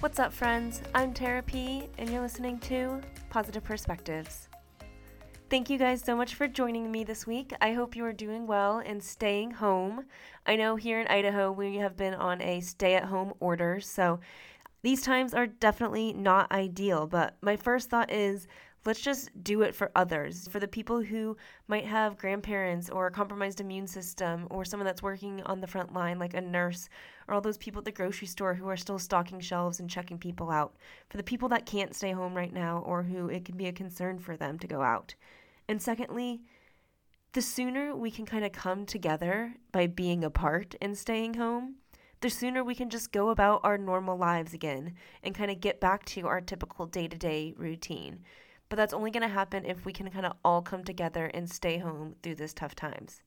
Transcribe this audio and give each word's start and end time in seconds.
What's 0.00 0.18
up, 0.18 0.30
friends? 0.30 0.82
I'm 0.94 1.14
Tara 1.14 1.42
P, 1.42 1.88
and 1.96 2.10
you're 2.10 2.20
listening 2.20 2.58
to 2.60 3.00
Positive 3.30 3.64
Perspectives. 3.64 4.50
Thank 5.48 5.70
you 5.70 5.78
guys 5.78 6.02
so 6.02 6.14
much 6.14 6.34
for 6.34 6.46
joining 6.46 6.92
me 6.92 7.02
this 7.02 7.26
week. 7.26 7.54
I 7.62 7.72
hope 7.72 7.96
you 7.96 8.04
are 8.04 8.12
doing 8.12 8.46
well 8.46 8.82
and 8.84 9.02
staying 9.02 9.52
home. 9.52 10.04
I 10.46 10.56
know 10.56 10.76
here 10.76 11.00
in 11.00 11.06
Idaho 11.06 11.50
we 11.50 11.76
have 11.76 11.96
been 11.96 12.12
on 12.12 12.42
a 12.42 12.60
stay 12.60 12.94
at 12.94 13.06
home 13.06 13.32
order, 13.40 13.80
so 13.80 14.20
these 14.82 15.00
times 15.00 15.32
are 15.32 15.46
definitely 15.46 16.12
not 16.12 16.52
ideal. 16.52 17.06
But 17.06 17.38
my 17.40 17.56
first 17.56 17.88
thought 17.88 18.12
is 18.12 18.46
let's 18.86 19.00
just 19.00 19.30
do 19.42 19.62
it 19.62 19.74
for 19.74 19.90
others, 19.96 20.48
for 20.48 20.60
the 20.60 20.68
people 20.68 21.02
who 21.02 21.36
might 21.66 21.84
have 21.84 22.16
grandparents 22.16 22.88
or 22.88 23.06
a 23.06 23.10
compromised 23.10 23.60
immune 23.60 23.86
system, 23.86 24.46
or 24.48 24.64
someone 24.64 24.86
that's 24.86 25.02
working 25.02 25.42
on 25.42 25.60
the 25.60 25.66
front 25.66 25.92
line, 25.92 26.18
like 26.18 26.34
a 26.34 26.40
nurse, 26.40 26.88
or 27.26 27.34
all 27.34 27.40
those 27.40 27.58
people 27.58 27.80
at 27.80 27.84
the 27.84 27.92
grocery 27.92 28.28
store 28.28 28.54
who 28.54 28.68
are 28.68 28.76
still 28.76 28.98
stocking 28.98 29.40
shelves 29.40 29.80
and 29.80 29.90
checking 29.90 30.18
people 30.18 30.50
out, 30.50 30.76
for 31.10 31.16
the 31.16 31.22
people 31.22 31.48
that 31.48 31.66
can't 31.66 31.94
stay 31.94 32.12
home 32.12 32.34
right 32.34 32.52
now 32.52 32.78
or 32.86 33.02
who 33.02 33.28
it 33.28 33.44
can 33.44 33.56
be 33.56 33.66
a 33.66 33.72
concern 33.72 34.18
for 34.18 34.36
them 34.36 34.58
to 34.58 34.66
go 34.66 34.82
out. 34.82 35.14
And 35.68 35.82
secondly, 35.82 36.42
the 37.32 37.42
sooner 37.42 37.94
we 37.94 38.10
can 38.10 38.24
kind 38.24 38.44
of 38.44 38.52
come 38.52 38.86
together 38.86 39.56
by 39.72 39.88
being 39.88 40.24
apart 40.24 40.74
and 40.80 40.96
staying 40.96 41.34
home, 41.34 41.76
the 42.20 42.30
sooner 42.30 42.64
we 42.64 42.74
can 42.74 42.88
just 42.88 43.12
go 43.12 43.28
about 43.28 43.60
our 43.62 43.76
normal 43.76 44.16
lives 44.16 44.54
again 44.54 44.94
and 45.22 45.34
kind 45.34 45.50
of 45.50 45.60
get 45.60 45.80
back 45.80 46.04
to 46.06 46.26
our 46.26 46.40
typical 46.40 46.86
day 46.86 47.08
to 47.08 47.18
day 47.18 47.52
routine. 47.58 48.20
But 48.68 48.76
that's 48.76 48.94
only 48.94 49.10
going 49.10 49.22
to 49.22 49.28
happen 49.28 49.64
if 49.64 49.84
we 49.84 49.92
can 49.92 50.10
kind 50.10 50.26
of 50.26 50.32
all 50.44 50.62
come 50.62 50.84
together 50.84 51.26
and 51.26 51.50
stay 51.50 51.78
home 51.78 52.16
through 52.22 52.34
this 52.36 52.52
tough 52.52 52.74
times. 52.74 53.22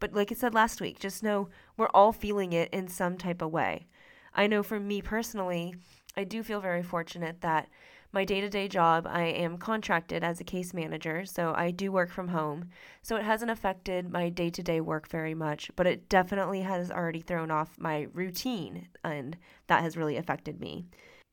But 0.00 0.12
like 0.12 0.32
I 0.32 0.34
said 0.34 0.54
last 0.54 0.80
week, 0.80 0.98
just 0.98 1.22
know 1.22 1.48
we're 1.76 1.88
all 1.94 2.12
feeling 2.12 2.52
it 2.52 2.68
in 2.72 2.88
some 2.88 3.16
type 3.16 3.40
of 3.40 3.52
way. 3.52 3.86
I 4.34 4.46
know 4.46 4.62
for 4.62 4.80
me 4.80 5.00
personally, 5.00 5.76
I 6.16 6.24
do 6.24 6.42
feel 6.42 6.60
very 6.60 6.82
fortunate 6.82 7.40
that 7.42 7.68
my 8.14 8.26
day 8.26 8.42
to 8.42 8.50
day 8.50 8.68
job, 8.68 9.06
I 9.08 9.22
am 9.22 9.56
contracted 9.56 10.22
as 10.22 10.38
a 10.38 10.44
case 10.44 10.74
manager, 10.74 11.24
so 11.24 11.54
I 11.56 11.70
do 11.70 11.90
work 11.90 12.10
from 12.10 12.28
home. 12.28 12.68
So 13.00 13.16
it 13.16 13.22
hasn't 13.22 13.50
affected 13.50 14.10
my 14.10 14.28
day 14.28 14.50
to 14.50 14.62
day 14.62 14.82
work 14.82 15.08
very 15.08 15.34
much, 15.34 15.70
but 15.76 15.86
it 15.86 16.10
definitely 16.10 16.60
has 16.60 16.90
already 16.90 17.20
thrown 17.20 17.50
off 17.50 17.78
my 17.78 18.08
routine, 18.12 18.88
and 19.02 19.38
that 19.68 19.82
has 19.82 19.96
really 19.96 20.18
affected 20.18 20.60
me. 20.60 20.84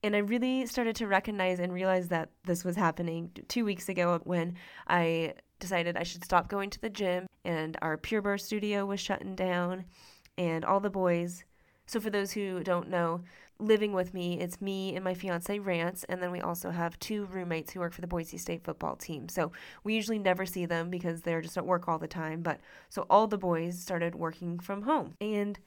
And 0.02 0.16
I 0.16 0.20
really 0.20 0.66
started 0.66 0.96
to 0.98 1.08
recognize 1.08 1.60
and 1.60 1.74
realize 1.74 2.08
that 2.08 2.30
this 2.46 2.64
was 2.64 2.76
happening 2.78 3.32
two 3.48 3.66
weeks 3.66 3.90
ago 3.90 4.20
when 4.24 4.56
I 4.88 5.34
decided 5.60 5.98
I 5.98 6.04
should 6.04 6.24
stop 6.24 6.48
going 6.48 6.70
to 6.70 6.82
the 6.82 6.90
gym 6.90 7.28
and 7.44 7.78
our 7.82 7.98
Pure 7.98 8.22
Burst 8.22 8.46
studio 8.46 8.86
was 8.86 9.00
shutting 9.00 9.36
down 9.36 9.86
and 10.38 10.64
all 10.64 10.80
the 10.80 10.90
boys. 10.90 11.44
So, 11.86 12.00
for 12.00 12.10
those 12.10 12.32
who 12.32 12.64
don't 12.64 12.90
know, 12.90 13.22
living 13.60 13.92
with 13.92 14.14
me, 14.14 14.40
it's 14.40 14.62
me 14.62 14.96
and 14.96 15.04
my 15.04 15.14
fiance 15.14 15.58
Rance, 15.60 16.06
and 16.08 16.22
then 16.22 16.32
we 16.32 16.40
also 16.40 16.70
have 16.70 16.98
two 17.00 17.26
roommates 17.26 17.74
who 17.74 17.80
work 17.82 17.94
for 17.94 18.02
the 18.02 18.08
Boise 18.08 18.38
State 18.38 18.64
football 18.64 18.96
team. 18.96 19.28
So, 19.28 19.52
we 19.84 19.96
usually 19.96 20.20
never 20.20 20.46
see 20.46 20.66
them 20.66 20.90
because 20.90 21.22
they're 21.22 21.42
just 21.42 21.58
at 21.58 21.66
work 21.66 21.88
all 21.90 21.98
the 21.98 22.08
time. 22.08 22.42
But 22.42 22.60
so 22.90 23.06
all 23.10 23.28
the 23.28 23.38
boys 23.38 23.80
started 23.80 24.16
working 24.16 24.60
from 24.60 24.84
home. 24.84 25.16
And 25.20 25.60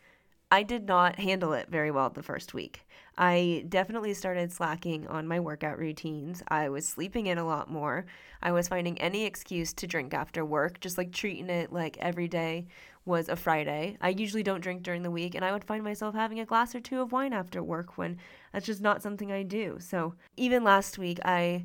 I 0.53 0.65
did 0.65 0.87
not 0.87 1.19
handle 1.19 1.55
it 1.55 1.71
very 1.71 1.91
well 1.91 2.11
the 2.11 2.23
first 2.23 2.53
week. 2.53 2.87
I 3.17 3.65
definitely 3.71 4.13
started 4.13 4.53
slacking 4.53 5.07
on 5.07 5.27
my 5.27 5.41
workout 5.41 5.79
routines. 5.79 6.43
I 6.47 6.69
was 6.69 6.87
sleeping 6.87 7.27
in 7.27 7.39
a 7.39 7.47
lot 7.47 7.71
more. 7.71 8.05
I 8.43 8.53
was 8.53 8.69
finding 8.69 9.01
any 9.01 9.25
excuse 9.25 9.73
to 9.73 9.87
drink 9.87 10.13
after 10.13 10.45
work, 10.45 10.79
just 10.81 10.99
like 10.99 11.11
treating 11.11 11.49
it 11.49 11.73
like 11.73 11.97
every 11.97 12.29
day 12.29 12.67
was 13.07 13.31
a 13.31 13.37
Friday. 13.37 13.97
I 14.03 14.11
usually 14.11 14.43
don't 14.43 14.61
drink 14.61 14.83
during 14.83 15.03
the 15.03 15.11
week, 15.11 15.35
and 15.35 15.43
I 15.43 15.53
would 15.53 15.65
find 15.65 15.83
myself 15.83 16.15
having 16.15 16.39
a 16.39 16.45
glass 16.45 16.75
or 16.75 16.81
two 16.81 17.01
of 17.01 17.13
wine 17.13 17.33
after 17.33 17.63
work 17.63 17.97
when 17.97 18.19
that's 18.53 18.67
just 18.67 18.83
not 18.83 19.01
something 19.01 19.33
I 19.33 19.45
do. 19.45 19.79
So 19.81 20.17
even 20.37 20.65
last 20.65 20.99
week, 20.99 21.19
I 21.25 21.65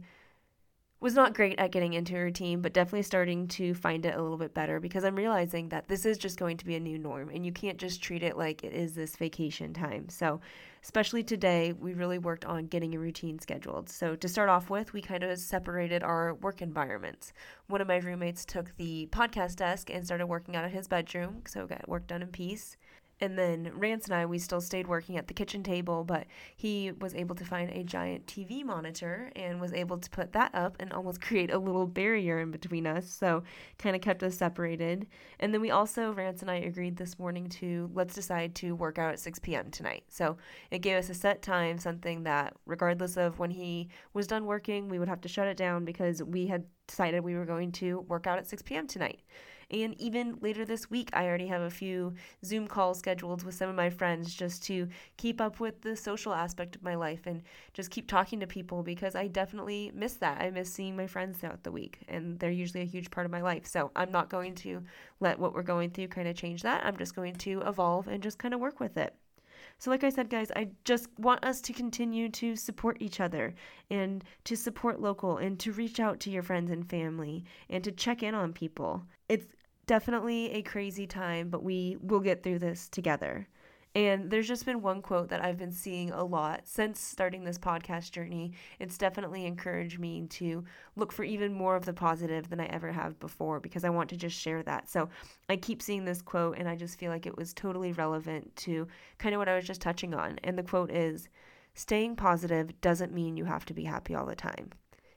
was 0.99 1.13
not 1.13 1.35
great 1.35 1.59
at 1.59 1.71
getting 1.71 1.93
into 1.93 2.17
a 2.17 2.21
routine, 2.21 2.61
but 2.61 2.73
definitely 2.73 3.03
starting 3.03 3.47
to 3.47 3.75
find 3.75 4.05
it 4.05 4.15
a 4.15 4.21
little 4.21 4.37
bit 4.37 4.53
better 4.53 4.79
because 4.79 5.03
I'm 5.03 5.15
realizing 5.15 5.69
that 5.69 5.87
this 5.87 6.05
is 6.05 6.17
just 6.17 6.39
going 6.39 6.57
to 6.57 6.65
be 6.65 6.75
a 6.75 6.79
new 6.79 6.97
norm 6.97 7.29
and 7.29 7.45
you 7.45 7.51
can't 7.51 7.77
just 7.77 8.01
treat 8.01 8.23
it 8.23 8.35
like 8.35 8.63
it 8.63 8.73
is 8.73 8.95
this 8.95 9.15
vacation 9.15 9.73
time. 9.73 10.09
So, 10.09 10.41
especially 10.83 11.21
today, 11.21 11.73
we 11.73 11.93
really 11.93 12.17
worked 12.17 12.45
on 12.45 12.65
getting 12.65 12.95
a 12.95 12.99
routine 12.99 13.37
scheduled. 13.37 13.89
So, 13.89 14.15
to 14.15 14.27
start 14.27 14.49
off 14.49 14.71
with, 14.71 14.93
we 14.93 15.01
kind 15.01 15.23
of 15.23 15.37
separated 15.37 16.01
our 16.01 16.33
work 16.35 16.63
environments. 16.63 17.31
One 17.67 17.81
of 17.81 17.87
my 17.87 17.97
roommates 17.97 18.43
took 18.43 18.75
the 18.77 19.07
podcast 19.11 19.57
desk 19.57 19.91
and 19.91 20.03
started 20.03 20.25
working 20.25 20.55
out 20.55 20.65
of 20.65 20.71
his 20.71 20.87
bedroom, 20.87 21.43
so 21.45 21.67
got 21.67 21.87
work 21.87 22.07
done 22.07 22.23
in 22.23 22.29
peace. 22.29 22.75
And 23.19 23.37
then 23.37 23.71
Rance 23.73 24.05
and 24.05 24.13
I, 24.13 24.25
we 24.25 24.37
still 24.37 24.61
stayed 24.61 24.87
working 24.87 25.17
at 25.17 25.27
the 25.27 25.33
kitchen 25.33 25.63
table, 25.63 26.03
but 26.03 26.27
he 26.55 26.91
was 26.91 27.15
able 27.15 27.35
to 27.35 27.45
find 27.45 27.71
a 27.71 27.83
giant 27.83 28.27
TV 28.27 28.63
monitor 28.63 29.31
and 29.35 29.59
was 29.59 29.73
able 29.73 29.97
to 29.97 30.09
put 30.09 30.33
that 30.33 30.53
up 30.53 30.75
and 30.79 30.93
almost 30.93 31.21
create 31.27 31.51
a 31.51 31.57
little 31.57 31.87
barrier 31.87 32.39
in 32.39 32.51
between 32.51 32.85
us. 32.85 33.09
So 33.09 33.43
kind 33.79 33.95
of 33.95 34.01
kept 34.01 34.21
us 34.21 34.37
separated. 34.37 35.07
And 35.39 35.53
then 35.53 35.61
we 35.61 35.71
also, 35.71 36.11
Rance 36.11 36.41
and 36.41 36.51
I 36.51 36.55
agreed 36.55 36.97
this 36.97 37.17
morning 37.17 37.49
to 37.49 37.89
let's 37.93 38.13
decide 38.13 38.53
to 38.55 38.75
work 38.75 38.99
out 38.99 39.13
at 39.13 39.19
6 39.19 39.39
p.m. 39.39 39.71
tonight. 39.71 40.03
So 40.09 40.37
it 40.69 40.79
gave 40.79 40.97
us 40.97 41.09
a 41.09 41.15
set 41.15 41.41
time, 41.41 41.79
something 41.79 42.23
that 42.23 42.53
regardless 42.65 43.17
of 43.17 43.39
when 43.39 43.49
he 43.49 43.89
was 44.13 44.27
done 44.27 44.45
working, 44.45 44.89
we 44.89 44.99
would 44.99 45.09
have 45.09 45.21
to 45.21 45.27
shut 45.27 45.47
it 45.47 45.57
down 45.57 45.85
because 45.85 46.21
we 46.21 46.47
had 46.47 46.65
decided 46.87 47.23
we 47.23 47.35
were 47.35 47.45
going 47.45 47.71
to 47.73 48.01
work 48.01 48.27
out 48.27 48.37
at 48.37 48.47
6 48.47 48.61
p.m. 48.61 48.87
tonight. 48.87 49.21
And 49.69 49.99
even 49.99 50.37
later 50.41 50.63
this 50.63 50.89
week, 50.89 51.09
I 51.11 51.25
already 51.25 51.47
have 51.47 51.61
a 51.61 51.69
few 51.69 52.13
Zoom 52.45 52.67
calls 52.67 52.99
scheduled 52.99 53.43
with 53.43 53.55
some 53.55 53.69
of 53.69 53.75
my 53.75 53.89
friends 53.89 54.33
just 54.33 54.63
to 54.63 54.87
keep 55.17 55.41
up 55.41 55.59
with 55.59 55.81
the 55.81 55.95
social 55.95 56.33
aspect 56.33 56.77
of 56.77 56.83
my 56.83 56.95
life 56.95 57.27
and 57.27 57.43
just 57.73 57.91
keep 57.91 58.07
talking 58.07 58.39
to 58.39 58.47
people 58.47 58.81
because 58.81 59.13
I 59.13 59.27
definitely 59.27 59.91
miss 59.93 60.13
that. 60.15 60.41
I 60.41 60.51
miss 60.51 60.71
seeing 60.71 60.95
my 60.95 61.07
friends 61.07 61.39
throughout 61.39 61.63
the 61.63 61.71
week, 61.71 61.99
and 62.07 62.39
they're 62.39 62.49
usually 62.49 62.83
a 62.83 62.85
huge 62.85 63.11
part 63.11 63.25
of 63.25 63.31
my 63.31 63.41
life. 63.41 63.67
So 63.67 63.91
I'm 63.95 64.11
not 64.11 64.29
going 64.29 64.55
to 64.55 64.83
let 65.19 65.37
what 65.37 65.53
we're 65.53 65.63
going 65.63 65.89
through 65.89 66.07
kind 66.07 66.29
of 66.29 66.35
change 66.37 66.61
that. 66.61 66.85
I'm 66.85 66.97
just 66.97 67.15
going 67.15 67.35
to 67.35 67.61
evolve 67.61 68.07
and 68.07 68.23
just 68.23 68.39
kind 68.39 68.53
of 68.53 68.61
work 68.61 68.79
with 68.79 68.95
it. 68.95 69.13
So, 69.79 69.91
like 69.91 70.03
I 70.03 70.09
said, 70.09 70.29
guys, 70.29 70.51
I 70.55 70.69
just 70.85 71.07
want 71.19 71.45
us 71.45 71.61
to 71.61 71.73
continue 71.73 72.29
to 72.29 72.55
support 72.55 72.97
each 72.99 73.19
other 73.19 73.53
and 73.91 74.23
to 74.45 74.55
support 74.55 75.01
local 75.01 75.37
and 75.37 75.59
to 75.59 75.71
reach 75.71 75.99
out 75.99 76.19
to 76.21 76.31
your 76.31 76.41
friends 76.41 76.71
and 76.71 76.89
family 76.89 77.43
and 77.69 77.83
to 77.83 77.91
check 77.91 78.23
in 78.23 78.33
on 78.33 78.53
people. 78.53 79.03
It's 79.29 79.45
definitely 79.87 80.51
a 80.51 80.61
crazy 80.61 81.07
time, 81.07 81.49
but 81.49 81.63
we 81.63 81.97
will 82.01 82.19
get 82.19 82.43
through 82.43 82.59
this 82.59 82.87
together. 82.89 83.47
And 83.95 84.29
there's 84.29 84.47
just 84.47 84.65
been 84.65 84.83
one 84.83 85.01
quote 85.01 85.29
that 85.29 85.43
I've 85.43 85.57
been 85.57 85.71
seeing 85.71 86.11
a 86.11 86.23
lot 86.23 86.61
since 86.65 86.99
starting 86.99 87.43
this 87.43 87.57
podcast 87.57 88.11
journey. 88.11 88.51
It's 88.77 88.97
definitely 88.97 89.45
encouraged 89.45 89.97
me 89.97 90.27
to 90.27 90.63
look 90.95 91.11
for 91.11 91.23
even 91.23 91.51
more 91.51 91.75
of 91.75 91.85
the 91.85 91.93
positive 91.93 92.47
than 92.47 92.59
I 92.59 92.67
ever 92.67 92.91
have 92.91 93.19
before 93.19 93.59
because 93.59 93.83
I 93.83 93.89
want 93.89 94.09
to 94.11 94.15
just 94.15 94.37
share 94.37 94.61
that. 94.61 94.87
So 94.87 95.09
I 95.49 95.55
keep 95.55 95.81
seeing 95.81 96.05
this 96.05 96.21
quote 96.21 96.59
and 96.59 96.69
I 96.69 96.75
just 96.75 96.99
feel 96.99 97.09
like 97.09 97.25
it 97.25 97.37
was 97.37 97.53
totally 97.53 97.91
relevant 97.91 98.55
to 98.57 98.87
kind 99.17 99.33
of 99.33 99.39
what 99.39 99.49
I 99.49 99.55
was 99.55 99.65
just 99.65 99.81
touching 99.81 100.13
on. 100.13 100.37
And 100.43 100.57
the 100.57 100.63
quote 100.63 100.91
is 100.91 101.27
Staying 101.73 102.17
positive 102.17 102.79
doesn't 102.81 103.13
mean 103.13 103.37
you 103.37 103.45
have 103.45 103.65
to 103.65 103.73
be 103.73 103.85
happy 103.85 104.13
all 104.13 104.25
the 104.27 104.35
time. 104.35 104.71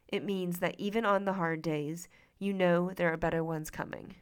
It 0.08 0.24
means 0.24 0.58
that 0.60 0.76
even 0.78 1.04
on 1.04 1.26
the 1.26 1.34
hard 1.34 1.60
days, 1.60 2.08
you 2.38 2.54
know 2.54 2.92
there 2.96 3.12
are 3.12 3.18
better 3.18 3.44
ones 3.44 3.70
coming. 3.70 4.14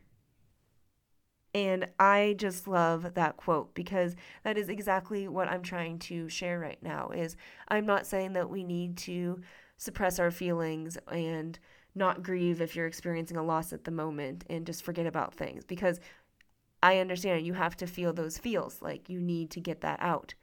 And 1.59 1.89
I 1.99 2.37
just 2.39 2.69
love 2.69 3.15
that 3.15 3.37
quote 3.37 3.75
because 3.75 4.15
that 4.45 4.57
is 4.57 4.69
exactly 4.69 5.27
what 5.27 5.49
I'm 5.49 5.63
trying 5.63 5.99
to 6.01 6.29
share 6.29 6.61
right 6.61 6.81
now 6.81 7.09
is 7.09 7.37
I'm 7.67 7.85
not 7.85 8.07
saying 8.07 8.35
that 8.35 8.49
we 8.49 8.63
need 8.63 8.97
to 8.99 9.41
suppress 9.77 10.21
our 10.21 10.31
feelings 10.31 10.97
and 11.11 11.59
not 11.97 12.23
grieve 12.23 12.61
if 12.61 12.77
you're 12.77 12.87
experiencing 12.87 13.37
a 13.37 13.43
loss 13.43 13.73
at 13.73 13.83
the 13.83 13.91
moment 13.91 14.45
and 14.49 14.67
just 14.67 14.85
forget 14.85 15.05
about 15.05 15.35
things 15.35 15.65
because 15.65 15.99
I 16.81 16.99
understand 16.99 17.45
you 17.45 17.55
have 17.55 17.77
to 17.79 17.89
feel 17.89 18.13
those 18.13 18.39
feels 18.39 18.81
like 18.81 19.09
you 19.09 19.21
need 19.21 19.51
to 19.51 19.61
get 19.61 19.81
that 19.81 19.99
out. 20.01 20.35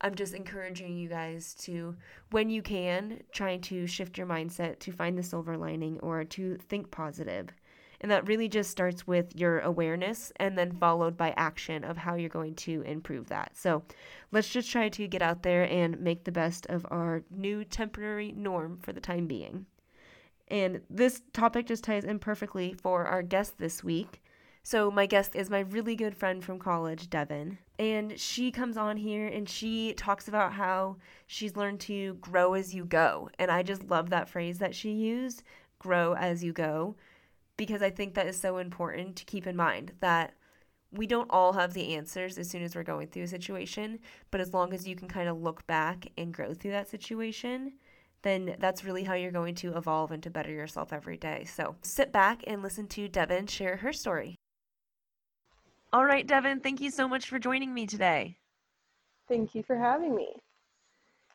I'm 0.00 0.14
just 0.14 0.34
encouraging 0.34 0.96
you 0.96 1.08
guys 1.08 1.52
to, 1.62 1.96
when 2.30 2.48
you 2.48 2.62
can, 2.62 3.22
try 3.32 3.56
to 3.56 3.88
shift 3.88 4.16
your 4.16 4.28
mindset 4.28 4.78
to 4.80 4.92
find 4.92 5.18
the 5.18 5.24
silver 5.24 5.56
lining 5.56 5.98
or 5.98 6.22
to 6.22 6.58
think 6.68 6.92
positive. 6.92 7.48
And 8.00 8.10
that 8.10 8.26
really 8.26 8.48
just 8.48 8.70
starts 8.70 9.06
with 9.06 9.36
your 9.36 9.60
awareness 9.60 10.32
and 10.36 10.56
then 10.56 10.72
followed 10.72 11.16
by 11.16 11.34
action 11.36 11.84
of 11.84 11.98
how 11.98 12.14
you're 12.14 12.30
going 12.30 12.54
to 12.56 12.80
improve 12.82 13.28
that. 13.28 13.56
So 13.56 13.82
let's 14.32 14.48
just 14.48 14.70
try 14.70 14.88
to 14.88 15.06
get 15.06 15.20
out 15.20 15.42
there 15.42 15.64
and 15.64 16.00
make 16.00 16.24
the 16.24 16.32
best 16.32 16.66
of 16.66 16.86
our 16.90 17.22
new 17.30 17.64
temporary 17.64 18.32
norm 18.32 18.78
for 18.82 18.92
the 18.92 19.00
time 19.00 19.26
being. 19.26 19.66
And 20.48 20.80
this 20.88 21.22
topic 21.32 21.66
just 21.66 21.84
ties 21.84 22.04
in 22.04 22.18
perfectly 22.18 22.72
for 22.72 23.04
our 23.06 23.22
guest 23.22 23.58
this 23.58 23.84
week. 23.84 24.22
So, 24.62 24.90
my 24.90 25.06
guest 25.06 25.34
is 25.34 25.48
my 25.48 25.60
really 25.60 25.96
good 25.96 26.14
friend 26.14 26.44
from 26.44 26.58
college, 26.58 27.08
Devin. 27.08 27.56
And 27.78 28.20
she 28.20 28.50
comes 28.50 28.76
on 28.76 28.98
here 28.98 29.26
and 29.26 29.48
she 29.48 29.94
talks 29.94 30.28
about 30.28 30.52
how 30.52 30.96
she's 31.26 31.56
learned 31.56 31.80
to 31.80 32.14
grow 32.14 32.52
as 32.52 32.74
you 32.74 32.84
go. 32.84 33.30
And 33.38 33.50
I 33.50 33.62
just 33.62 33.84
love 33.84 34.10
that 34.10 34.28
phrase 34.28 34.58
that 34.58 34.74
she 34.74 34.90
used 34.90 35.42
grow 35.78 36.14
as 36.14 36.44
you 36.44 36.52
go 36.52 36.94
because 37.60 37.82
I 37.82 37.90
think 37.90 38.14
that 38.14 38.26
is 38.26 38.40
so 38.40 38.56
important 38.56 39.16
to 39.16 39.26
keep 39.26 39.46
in 39.46 39.54
mind 39.54 39.92
that 40.00 40.32
we 40.92 41.06
don't 41.06 41.28
all 41.28 41.52
have 41.52 41.74
the 41.74 41.94
answers 41.94 42.38
as 42.38 42.48
soon 42.48 42.62
as 42.62 42.74
we're 42.74 42.82
going 42.82 43.08
through 43.08 43.24
a 43.24 43.28
situation, 43.28 43.98
but 44.30 44.40
as 44.40 44.54
long 44.54 44.72
as 44.72 44.88
you 44.88 44.96
can 44.96 45.08
kind 45.08 45.28
of 45.28 45.42
look 45.42 45.66
back 45.66 46.06
and 46.16 46.32
grow 46.32 46.54
through 46.54 46.70
that 46.70 46.88
situation, 46.88 47.74
then 48.22 48.56
that's 48.58 48.82
really 48.82 49.04
how 49.04 49.12
you're 49.12 49.30
going 49.30 49.54
to 49.56 49.76
evolve 49.76 50.10
and 50.10 50.22
to 50.22 50.30
better 50.30 50.50
yourself 50.50 50.90
every 50.90 51.18
day. 51.18 51.44
So 51.44 51.76
sit 51.82 52.10
back 52.10 52.42
and 52.46 52.62
listen 52.62 52.86
to 52.88 53.08
Devin 53.08 53.46
share 53.46 53.76
her 53.76 53.92
story. 53.92 54.36
All 55.92 56.06
right, 56.06 56.26
Devin, 56.26 56.60
thank 56.60 56.80
you 56.80 56.90
so 56.90 57.06
much 57.06 57.28
for 57.28 57.38
joining 57.38 57.74
me 57.74 57.86
today. 57.86 58.38
Thank 59.28 59.54
you 59.54 59.62
for 59.62 59.76
having 59.76 60.16
me. 60.16 60.32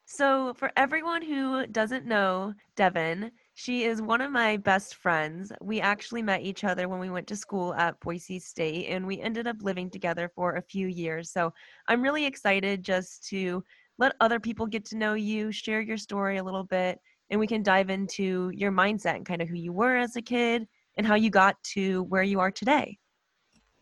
So, 0.07 0.56
for 0.56 0.72
everyone 0.75 1.22
who 1.22 1.68
doesn't 1.68 2.06
know 2.06 2.54
Devin, 2.75 3.31
she 3.56 3.86
is 3.86 4.02
one 4.02 4.19
of 4.19 4.31
my 4.31 4.57
best 4.57 4.96
friends. 4.96 5.52
We 5.62 5.80
actually 5.80 6.22
met 6.22 6.42
each 6.42 6.66
other 6.66 6.90
when 6.90 7.00
we 7.00 7.10
went 7.10 7.25
to 7.28 7.38
school 7.38 7.74
at 7.75 7.98
Boise 8.02 8.38
State, 8.38 8.88
and 8.88 9.07
we 9.07 9.22
ended 9.22 9.48
up 9.48 9.56
living 9.62 9.90
together 9.90 10.30
for 10.36 10.56
a 10.56 10.62
few 10.62 10.88
years. 10.88 11.31
So, 11.31 11.54
I'm 11.88 12.02
really 12.02 12.25
excited 12.25 12.84
just 12.84 13.25
to 13.30 13.63
let 13.98 14.16
other 14.19 14.42
people 14.42 14.68
get 14.68 14.84
to 14.88 14.98
know 14.98 15.13
you, 15.13 15.54
share 15.54 15.80
your 15.80 15.96
story 15.96 16.36
a 16.36 16.44
little 16.44 16.66
bit, 16.66 17.00
and 17.30 17.40
we 17.40 17.48
can 17.48 17.63
dive 17.63 17.90
into 17.90 18.52
your 18.54 18.74
mindset 18.74 19.16
and 19.16 19.25
kind 19.25 19.42
of 19.42 19.48
who 19.48 19.56
you 19.56 19.72
were 19.72 19.96
as 19.96 20.18
a 20.18 20.22
kid 20.22 20.68
and 20.98 21.08
how 21.08 21.16
you 21.16 21.30
got 21.30 21.56
to 21.63 22.04
where 22.04 22.24
you 22.24 22.42
are 22.42 22.51
today. 22.51 22.98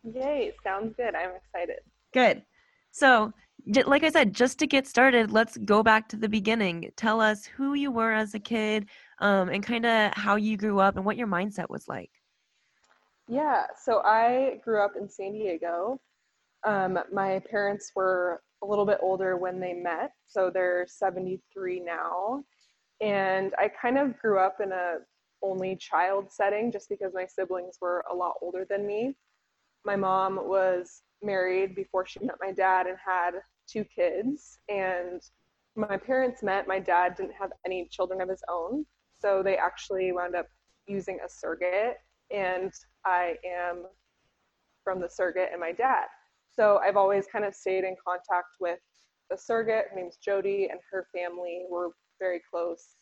Yay, 0.04 0.52
sounds 0.62 0.94
good. 0.96 1.16
I'm 1.16 1.30
excited. 1.34 1.80
Good. 2.12 2.44
So, 2.92 3.32
like 3.86 4.04
I 4.04 4.10
said, 4.10 4.34
just 4.34 4.58
to 4.60 4.68
get 4.68 4.86
started, 4.86 5.32
let's 5.32 5.56
go 5.56 5.82
back 5.82 6.08
to 6.10 6.16
the 6.16 6.28
beginning. 6.28 6.90
Tell 6.96 7.20
us 7.20 7.44
who 7.44 7.74
you 7.74 7.90
were 7.90 8.12
as 8.12 8.34
a 8.34 8.38
kid 8.38 8.86
um, 9.20 9.48
and 9.48 9.62
kind 9.62 9.86
of 9.86 10.12
how 10.14 10.36
you 10.36 10.56
grew 10.56 10.80
up 10.80 10.96
and 10.96 11.04
what 11.04 11.16
your 11.16 11.26
mindset 11.26 11.70
was 11.70 11.88
like. 11.88 12.10
Yeah, 13.28 13.64
so 13.82 14.00
I 14.04 14.60
grew 14.62 14.84
up 14.84 14.92
in 15.00 15.08
San 15.08 15.32
Diego. 15.32 16.00
Um, 16.64 16.98
my 17.12 17.40
parents 17.50 17.92
were 17.94 18.42
a 18.62 18.66
little 18.66 18.86
bit 18.86 18.98
older 19.00 19.36
when 19.36 19.60
they 19.60 19.72
met, 19.72 20.12
so 20.26 20.50
they're 20.52 20.86
73 20.88 21.80
now. 21.80 22.44
And 23.00 23.54
I 23.58 23.68
kind 23.68 23.98
of 23.98 24.18
grew 24.18 24.38
up 24.38 24.58
in 24.62 24.72
a 24.72 24.96
only 25.42 25.76
child 25.76 26.32
setting 26.32 26.72
just 26.72 26.88
because 26.88 27.12
my 27.14 27.26
siblings 27.26 27.76
were 27.80 28.04
a 28.10 28.14
lot 28.14 28.34
older 28.40 28.66
than 28.68 28.86
me. 28.86 29.14
My 29.84 29.96
mom 29.96 30.36
was 30.36 31.02
married 31.22 31.74
before 31.74 32.06
she 32.06 32.20
met 32.20 32.36
my 32.40 32.52
dad 32.52 32.86
and 32.86 32.96
had 33.04 33.32
two 33.68 33.84
kids. 33.84 34.58
And 34.68 35.20
my 35.76 35.96
parents 35.96 36.42
met. 36.42 36.68
My 36.68 36.78
dad 36.78 37.14
didn't 37.16 37.34
have 37.38 37.50
any 37.66 37.88
children 37.90 38.20
of 38.20 38.28
his 38.28 38.42
own. 38.50 38.86
So 39.24 39.42
they 39.42 39.56
actually 39.56 40.12
wound 40.12 40.36
up 40.36 40.46
using 40.86 41.18
a 41.24 41.28
surrogate. 41.28 41.96
And 42.30 42.70
I 43.06 43.36
am 43.46 43.84
from 44.82 45.00
the 45.00 45.08
surrogate 45.08 45.48
and 45.50 45.60
my 45.60 45.72
dad. 45.72 46.04
So 46.52 46.78
I've 46.84 46.96
always 46.96 47.26
kind 47.32 47.44
of 47.44 47.54
stayed 47.54 47.84
in 47.84 47.96
contact 48.06 48.48
with 48.60 48.78
the 49.30 49.38
surrogate. 49.38 49.86
Her 49.90 49.96
name's 49.96 50.18
Jody, 50.22 50.68
and 50.70 50.78
her 50.92 51.06
family 51.14 51.64
were 51.70 51.90
very 52.20 52.40
close. 52.50 52.96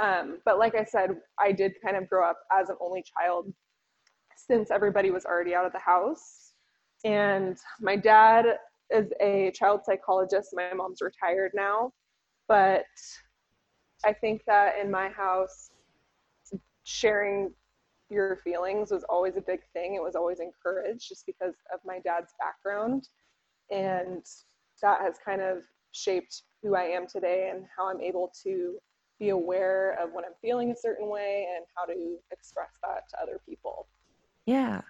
Um, 0.00 0.38
but 0.44 0.58
like 0.58 0.74
I 0.74 0.84
said, 0.84 1.10
I 1.38 1.52
did 1.52 1.72
kind 1.84 1.96
of 1.96 2.08
grow 2.08 2.28
up 2.28 2.38
as 2.52 2.68
an 2.68 2.76
only 2.80 3.04
child 3.16 3.52
since 4.36 4.70
everybody 4.70 5.10
was 5.10 5.24
already 5.24 5.54
out 5.54 5.64
of 5.64 5.72
the 5.72 5.78
house. 5.78 6.54
And 7.04 7.56
my 7.80 7.96
dad 7.96 8.46
is 8.90 9.12
a 9.20 9.52
child 9.54 9.82
psychologist. 9.84 10.50
My 10.54 10.72
mom's 10.74 11.00
retired 11.00 11.52
now. 11.54 11.92
But 12.48 12.84
I 14.04 14.12
think 14.12 14.42
that 14.46 14.78
in 14.80 14.90
my 14.90 15.08
house, 15.08 15.70
sharing 16.84 17.52
your 18.10 18.40
feelings 18.44 18.90
was 18.90 19.04
always 19.04 19.36
a 19.36 19.40
big 19.40 19.60
thing. 19.72 19.94
It 19.94 20.02
was 20.02 20.14
always 20.14 20.40
encouraged 20.40 21.08
just 21.08 21.24
because 21.26 21.54
of 21.72 21.80
my 21.84 21.98
dad's 22.00 22.34
background. 22.38 23.08
And 23.70 24.24
that 24.82 25.00
has 25.00 25.14
kind 25.24 25.40
of 25.40 25.62
shaped 25.92 26.42
who 26.62 26.74
I 26.74 26.82
am 26.82 27.06
today 27.06 27.50
and 27.52 27.64
how 27.74 27.88
I'm 27.88 28.00
able 28.00 28.32
to 28.42 28.78
be 29.18 29.30
aware 29.30 29.96
of 30.02 30.12
when 30.12 30.24
I'm 30.24 30.34
feeling 30.40 30.70
a 30.70 30.76
certain 30.76 31.08
way 31.08 31.46
and 31.56 31.64
how 31.76 31.84
to 31.84 32.16
express 32.30 32.70
that 32.82 33.08
to 33.10 33.22
other 33.22 33.40
people. 33.46 33.86
Yeah. 34.46 34.82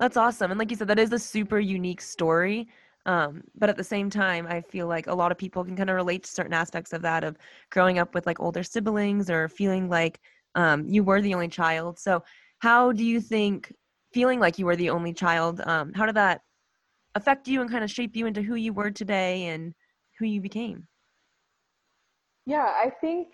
That's 0.00 0.16
awesome. 0.16 0.50
And 0.50 0.58
like 0.58 0.70
you 0.70 0.76
said, 0.76 0.88
that 0.88 0.98
is 0.98 1.12
a 1.12 1.18
super 1.18 1.58
unique 1.58 2.00
story. 2.00 2.68
Um, 3.06 3.44
but 3.54 3.70
at 3.70 3.76
the 3.76 3.84
same 3.84 4.10
time, 4.10 4.46
I 4.48 4.60
feel 4.60 4.88
like 4.88 5.06
a 5.06 5.14
lot 5.14 5.32
of 5.32 5.38
people 5.38 5.64
can 5.64 5.76
kind 5.76 5.88
of 5.88 5.96
relate 5.96 6.24
to 6.24 6.30
certain 6.30 6.52
aspects 6.52 6.92
of 6.92 7.02
that 7.02 7.24
of 7.24 7.38
growing 7.70 7.98
up 7.98 8.14
with 8.14 8.26
like 8.26 8.40
older 8.40 8.62
siblings 8.62 9.30
or 9.30 9.48
feeling 9.48 9.88
like 9.88 10.20
um, 10.56 10.86
you 10.86 11.04
were 11.04 11.22
the 11.22 11.32
only 11.32 11.48
child. 11.48 11.98
So, 11.98 12.22
how 12.58 12.92
do 12.92 13.04
you 13.04 13.20
think 13.20 13.72
feeling 14.12 14.40
like 14.40 14.58
you 14.58 14.66
were 14.66 14.76
the 14.76 14.90
only 14.90 15.12
child, 15.12 15.60
um, 15.66 15.92
how 15.92 16.06
did 16.06 16.16
that 16.16 16.40
affect 17.14 17.48
you 17.48 17.60
and 17.60 17.70
kind 17.70 17.84
of 17.84 17.90
shape 17.90 18.16
you 18.16 18.26
into 18.26 18.42
who 18.42 18.54
you 18.54 18.72
were 18.72 18.90
today 18.90 19.44
and 19.44 19.74
who 20.18 20.26
you 20.26 20.40
became? 20.40 20.86
Yeah, 22.46 22.64
I 22.64 22.90
think, 23.00 23.28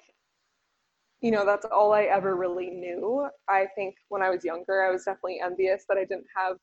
you 1.21 1.31
know, 1.31 1.47
that's 1.47 1.67
all 1.67 1.93
I 1.93 2.05
ever 2.05 2.35
really 2.35 2.71
knew. 2.71 3.29
I 3.49 3.67
think 3.77 3.95
when 4.09 4.23
I 4.23 4.31
was 4.31 4.45
younger, 4.45 4.83
I 4.83 4.91
was 4.91 5.05
definitely 5.05 5.41
envious 5.41 5.85
that 5.89 5.99
I 5.99 6.05
didn't 6.05 6.27
have 6.37 6.57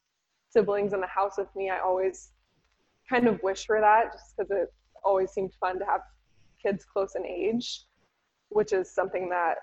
siblings 0.50 0.94
in 0.94 1.00
the 1.00 1.08
house 1.08 1.38
with 1.38 1.48
me. 1.56 1.70
I 1.70 1.80
always 1.80 2.32
kind 3.10 3.28
of 3.28 3.42
wish 3.44 3.66
for 3.66 3.80
that 3.82 4.14
just 4.14 4.36
because 4.38 4.52
it 4.52 4.74
always 5.04 5.32
seemed 5.32 5.54
fun 5.60 5.80
to 5.80 5.86
have 5.86 6.02
kids 6.62 6.86
close 6.86 7.16
in 7.16 7.26
age, 7.26 7.86
which 8.50 8.74
is 8.74 8.94
something 8.94 9.30
that 9.30 9.56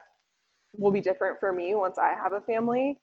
will 0.76 0.90
be 0.90 1.00
different 1.00 1.38
for 1.38 1.52
me 1.52 1.74
once 1.74 1.98
I 1.98 2.14
have 2.14 2.32
a 2.32 2.40
family. 2.40 2.98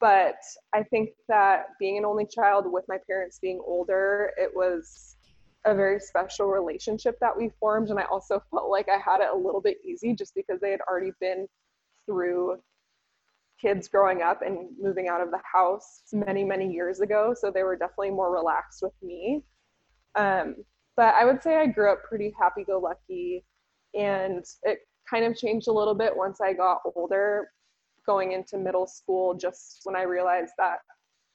But 0.00 0.36
I 0.72 0.84
think 0.84 1.10
that 1.28 1.66
being 1.80 1.98
an 1.98 2.04
only 2.04 2.26
child 2.26 2.70
with 2.70 2.84
my 2.88 2.98
parents 3.06 3.38
being 3.40 3.60
older, 3.66 4.30
it 4.36 4.50
was 4.54 5.16
a 5.64 5.74
very 5.74 5.98
special 5.98 6.46
relationship 6.46 7.18
that 7.20 7.36
we 7.36 7.50
formed. 7.58 7.90
And 7.90 7.98
I 7.98 8.04
also 8.04 8.40
felt 8.50 8.70
like 8.70 8.88
I 8.88 8.98
had 8.98 9.20
it 9.20 9.28
a 9.32 9.36
little 9.36 9.60
bit 9.60 9.78
easy 9.84 10.14
just 10.14 10.34
because 10.34 10.60
they 10.60 10.70
had 10.70 10.80
already 10.88 11.12
been 11.20 11.48
through 12.06 12.58
kids 13.60 13.88
growing 13.88 14.22
up 14.22 14.42
and 14.42 14.68
moving 14.80 15.08
out 15.08 15.20
of 15.20 15.32
the 15.32 15.40
house 15.52 16.02
many, 16.12 16.44
many 16.44 16.72
years 16.72 17.00
ago. 17.00 17.34
So 17.36 17.50
they 17.50 17.64
were 17.64 17.76
definitely 17.76 18.10
more 18.10 18.32
relaxed 18.32 18.82
with 18.82 18.94
me. 19.02 19.42
Um, 20.14 20.56
but 20.96 21.14
I 21.14 21.24
would 21.24 21.42
say 21.42 21.56
I 21.56 21.66
grew 21.66 21.92
up 21.92 22.02
pretty 22.02 22.34
happy 22.38 22.64
go 22.64 22.78
lucky. 22.78 23.44
And 23.94 24.44
it 24.64 24.80
kind 25.08 25.24
of 25.24 25.36
changed 25.36 25.68
a 25.68 25.72
little 25.72 25.94
bit 25.94 26.14
once 26.14 26.40
I 26.40 26.52
got 26.52 26.80
older, 26.94 27.48
going 28.06 28.32
into 28.32 28.58
middle 28.58 28.86
school, 28.86 29.34
just 29.34 29.80
when 29.84 29.96
I 29.96 30.02
realized 30.02 30.52
that 30.58 30.78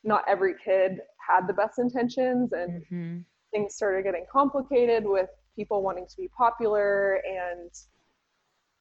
not 0.03 0.23
every 0.27 0.55
kid 0.63 0.99
had 1.25 1.47
the 1.47 1.53
best 1.53 1.79
intentions 1.79 2.51
and 2.51 2.83
mm-hmm. 2.83 3.17
things 3.51 3.75
started 3.75 4.03
getting 4.03 4.25
complicated 4.31 5.03
with 5.05 5.29
people 5.55 5.81
wanting 5.81 6.07
to 6.07 6.17
be 6.17 6.29
popular 6.37 7.21
and 7.25 7.71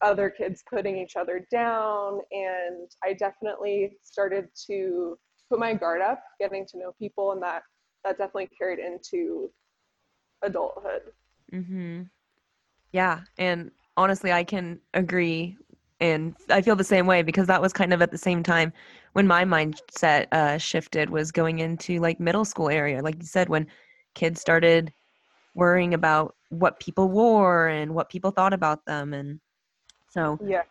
other 0.03 0.31
kids 0.31 0.65
putting 0.69 0.99
each 0.99 1.17
other 1.17 1.47
down. 1.51 2.19
And 2.33 2.91
I 3.05 3.13
definitely 3.13 3.93
started 4.03 4.49
to 4.67 5.17
put 5.49 5.61
my 5.61 5.75
guard 5.75 6.03
up, 6.03 6.23
getting 6.41 6.67
to 6.67 6.79
know 6.79 6.93
people, 6.99 7.33
and 7.33 7.43
that 7.43 7.63
that 8.05 8.19
definitely 8.19 8.51
carried 8.59 8.81
into 8.81 9.49
adulthood. 10.43 11.13
Mhm. 11.53 12.09
Yeah, 12.93 13.21
and 13.39 13.71
honestly, 13.97 14.33
I 14.33 14.45
can 14.45 14.81
agree 14.95 15.57
and 16.03 16.35
I 16.51 16.63
feel 16.63 16.75
the 16.75 16.83
same 16.83 17.07
way 17.07 17.23
because 17.23 17.47
that 17.47 17.63
was 17.63 17.73
kind 17.73 17.93
of 17.93 18.03
at 18.03 18.11
the 18.11 18.19
same 18.19 18.43
time 18.43 18.73
when 19.13 19.25
my 19.25 19.45
mindset 19.45 20.27
uh, 20.33 20.59
shifted 20.59 21.11
was 21.11 21.31
going 21.31 21.61
into 21.61 22.01
like 22.01 22.19
middle 22.19 22.45
school 22.45 22.69
area, 22.69 23.01
like 23.03 23.17
you 23.21 23.27
said, 23.27 23.49
when 23.49 23.69
kids 24.15 24.41
started 24.41 24.93
worrying 25.55 25.95
about 25.95 26.35
what 26.49 26.81
people 26.81 27.09
wore 27.09 27.69
and 27.69 27.95
what 27.95 28.09
people 28.09 28.33
thought 28.33 28.53
about 28.53 28.85
them, 28.85 29.15
and 29.15 29.39
so 30.09 30.39
yeah. 30.45 30.63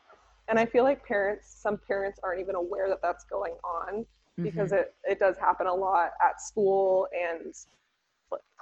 And 0.50 0.60
I 0.60 0.66
feel 0.66 0.84
like 0.84 1.06
parents, 1.06 1.48
some 1.62 1.80
parents 1.88 2.20
aren't 2.24 2.42
even 2.42 2.56
aware 2.56 2.90
that 2.90 3.01
that's 3.01 3.24
going 3.24 3.56
on 3.63 4.06
because 4.38 4.72
mm-hmm. 4.72 4.82
it 4.82 4.96
it 5.06 5.20
does 5.20 5.38
happen 5.38 5.66
a 5.66 5.74
lot 5.74 6.12
at 6.22 6.42
school 6.42 7.08
and 7.13 7.56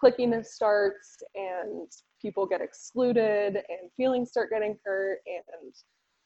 clickiness 0.01 0.48
starts 0.48 1.18
and 1.36 1.89
people 2.22 2.46
get 2.46 2.62
excluded 2.62 3.56
and 3.56 3.91
feelings 3.98 4.29
start 4.29 4.50
getting 4.51 4.77
hurt. 4.86 5.20
And 5.27 5.74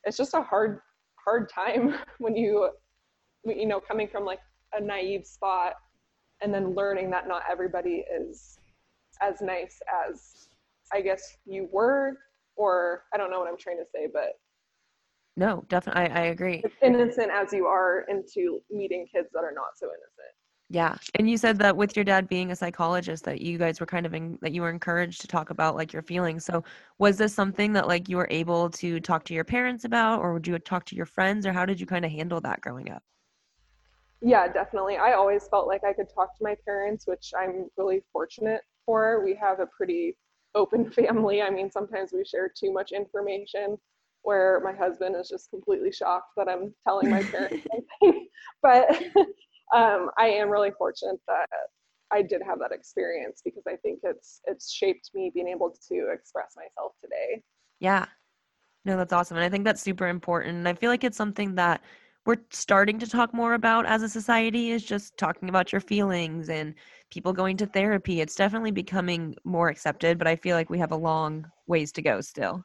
it's 0.06 0.18
just 0.18 0.34
a 0.34 0.42
hard 0.42 0.80
hard 1.24 1.50
time 1.50 1.96
when 2.20 2.36
you 2.36 2.70
you 3.46 3.65
know 3.65 3.80
coming 3.80 4.08
from 4.08 4.25
like 4.25 4.39
a 4.74 4.82
naive 4.82 5.25
spot 5.25 5.74
and 6.42 6.53
then 6.53 6.74
learning 6.75 7.10
that 7.10 7.27
not 7.27 7.44
everybody 7.50 8.03
is 8.20 8.60
as 9.22 9.42
nice 9.42 9.80
as 10.10 10.48
i 10.94 11.01
guess 11.01 11.38
you 11.46 11.68
were 11.72 12.13
or 12.56 13.03
i 13.13 13.18
don't 13.18 13.32
know 13.32 13.39
what 13.39 13.48
i'm 13.48 13.58
trying 13.58 13.77
to 13.77 13.86
say 13.94 14.08
but 14.12 14.34
no 15.38 15.63
definitely 15.70 16.03
i, 16.03 16.22
I 16.22 16.25
agree. 16.25 16.62
as 16.65 16.72
innocent 16.82 17.32
as 17.32 17.53
you 17.53 17.65
are 17.65 18.06
into 18.10 18.62
meeting 18.72 19.06
kids 19.13 19.27
that 19.34 19.44
are 19.44 19.53
not 19.53 19.77
so 19.77 19.88
innocent 19.88 20.12
yeah. 20.70 20.96
And 21.15 21.29
you 21.29 21.38
said 21.38 21.58
that 21.60 21.75
with 21.75 21.96
your 21.96 22.05
dad 22.05 22.27
being 22.27 22.51
a 22.51 22.55
psychologist 22.55 23.25
that 23.25 23.41
you 23.41 23.58
guys 23.58 23.79
were 23.79 23.86
kind 23.86 24.05
of 24.05 24.13
in, 24.13 24.39
that 24.41 24.53
you 24.53 24.62
were 24.62 24.70
encouraged 24.70 25.22
to 25.22 25.27
talk 25.27 25.50
about 25.50 25.75
like 25.75 25.93
your 25.93 26.01
feelings. 26.01 26.46
So 26.46 26.63
was 26.98 27.17
this 27.17 27.34
something 27.34 27.74
that 27.74 27.88
like 27.88 28.10
you 28.10 28.17
were 28.17 28.27
able 28.32 28.70
to 28.72 29.00
talk 29.00 29.24
to 29.25 29.34
your 29.34 29.43
parents 29.43 29.86
about 29.86 30.20
or 30.20 30.34
would 30.34 30.48
you 30.48 30.58
talk 30.60 30.86
to 30.86 30.96
your 30.96 31.05
friends 31.05 31.46
or 31.46 31.53
how 31.53 31.65
did 31.65 31.79
you 31.79 31.86
kind 31.86 32.05
of 32.05 32.12
handle 32.12 32.41
that 32.41 32.62
growing 32.62 32.89
up? 32.91 33.03
Yeah, 34.22 34.48
definitely. 34.48 34.96
I 34.96 35.13
always 35.13 35.48
felt 35.50 35.67
like 35.67 35.84
I 35.84 35.91
could 35.91 36.08
talk 36.13 36.38
to 36.38 36.43
my 36.43 36.55
parents, 36.65 37.05
which 37.08 37.34
I'm 37.38 37.70
really 37.77 38.01
fortunate 38.13 38.62
for. 38.86 39.22
We 39.24 39.36
have 39.36 39.60
a 39.60 39.65
pretty 39.65 40.15
open 40.55 40.89
family. 40.91 41.41
I 41.41 41.50
mean, 41.50 41.70
sometimes 41.70 42.12
we 42.13 42.24
share 42.24 42.50
too 42.50 42.72
much 42.72 42.93
information 42.93 43.77
where 44.22 44.62
my 44.63 44.72
husband 44.72 45.17
is 45.17 45.27
just 45.27 45.50
completely 45.50 45.91
shocked 45.91 46.32
that 46.38 46.48
I'm 46.48 46.74
telling 46.84 47.10
my 47.10 47.22
parents 47.22 47.67
something. 48.01 48.27
but 48.62 48.89
um, 49.74 50.10
I 50.18 50.27
am 50.27 50.50
really 50.50 50.72
fortunate 50.77 51.20
that 51.27 51.48
I 52.12 52.22
did 52.22 52.42
have 52.46 52.60
that 52.60 52.72
experience 52.72 53.42
because 53.44 53.63
I 53.68 53.75
think 53.77 54.00
it's 54.03 54.42
it's 54.46 54.72
shaped 54.72 55.10
me 55.13 55.32
being 55.34 55.48
able 55.48 55.75
to 55.89 56.10
express 56.13 56.56
myself 56.56 56.94
today. 57.01 57.42
Yeah. 57.80 58.06
No, 58.86 58.98
that's 58.98 59.13
awesome. 59.13 59.38
And 59.38 59.46
I 59.46 59.50
think 59.50 59.63
that's 59.63 59.82
super 59.82 60.08
important. 60.08 60.58
And 60.58 60.68
I 60.68 60.74
feel 60.74 60.89
like 60.89 61.03
it's 61.03 61.18
something 61.18 61.56
that 61.56 61.82
we're 62.25 62.38
starting 62.51 63.00
to 63.00 63.08
talk 63.08 63.34
more 63.34 63.53
about 63.53 63.86
as 63.86 64.01
a 64.01 64.10
society 64.10 64.72
is 64.72 64.84
just 64.84 65.18
talking 65.18 65.50
about 65.50 65.72
your 65.72 65.82
feelings 65.82 66.50
and 66.50 66.74
people 67.12 67.34
going 67.34 67.58
to 67.58 67.65
therapy. 67.65 68.22
It's 68.22 68.36
definitely 68.36 68.72
becoming 68.72 69.36
more 69.44 69.70
accepted, 69.70 70.18
but 70.18 70.27
I 70.27 70.36
feel 70.36 70.56
like 70.56 70.70
we 70.70 70.80
have 70.80 70.92
a 70.92 70.98
long 70.98 71.46
ways 71.68 71.92
to 71.94 72.01
go 72.01 72.22
still. 72.22 72.63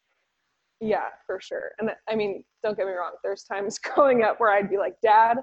Yeah, 0.81 1.09
for 1.27 1.41
sure. 1.41 1.73
And 1.81 1.91
I 2.09 2.15
mean, 2.15 2.45
don't 2.63 2.77
get 2.77 2.87
me 2.87 2.93
wrong, 2.93 3.13
there's 3.25 3.43
times 3.43 3.79
growing 3.83 4.23
up 4.23 4.39
where 4.39 4.53
I'd 4.53 4.71
be 4.71 4.79
like, 4.79 4.95
Dad, 5.03 5.39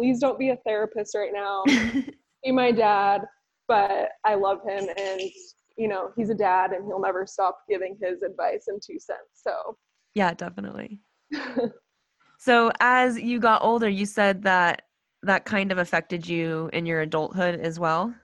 please 0.00 0.18
don't 0.18 0.38
be 0.38 0.48
a 0.48 0.56
therapist 0.66 1.14
right 1.14 1.32
now. 1.32 1.62
be 2.44 2.52
my 2.52 2.72
dad. 2.72 3.20
But 3.68 4.08
I 4.24 4.34
love 4.34 4.60
him 4.66 4.88
and 4.96 5.20
you 5.76 5.88
know, 5.88 6.10
he's 6.16 6.30
a 6.30 6.34
dad 6.34 6.72
and 6.72 6.86
he'll 6.86 7.00
never 7.00 7.26
stop 7.26 7.60
giving 7.68 7.96
his 8.02 8.22
advice 8.22 8.64
and 8.68 8.80
two 8.82 8.98
cents. 8.98 9.20
So 9.34 9.76
Yeah, 10.14 10.32
definitely. 10.34 11.00
so 12.38 12.72
as 12.80 13.18
you 13.18 13.38
got 13.38 13.62
older, 13.62 13.88
you 13.88 14.06
said 14.06 14.42
that 14.42 14.82
that 15.22 15.44
kind 15.44 15.70
of 15.70 15.78
affected 15.78 16.26
you 16.26 16.70
in 16.72 16.86
your 16.86 17.02
adulthood 17.02 17.60
as 17.60 17.78
well? 17.78 18.14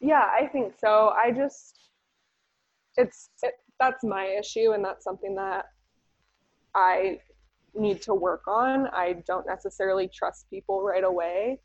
Yeah, 0.00 0.24
I 0.24 0.46
think 0.46 0.74
so. 0.76 1.10
I 1.10 1.30
just 1.30 1.90
it's 2.96 3.30
it, 3.44 3.54
that's 3.78 4.02
my 4.02 4.24
issue 4.26 4.72
and 4.72 4.84
that's 4.84 5.04
something 5.04 5.36
that 5.36 5.66
I 6.74 7.18
need 7.74 8.02
to 8.02 8.14
work 8.14 8.42
on. 8.46 8.88
I 8.88 9.22
don't 9.26 9.46
necessarily 9.46 10.08
trust 10.08 10.48
people 10.50 10.82
right 10.82 11.04
away, 11.04 11.60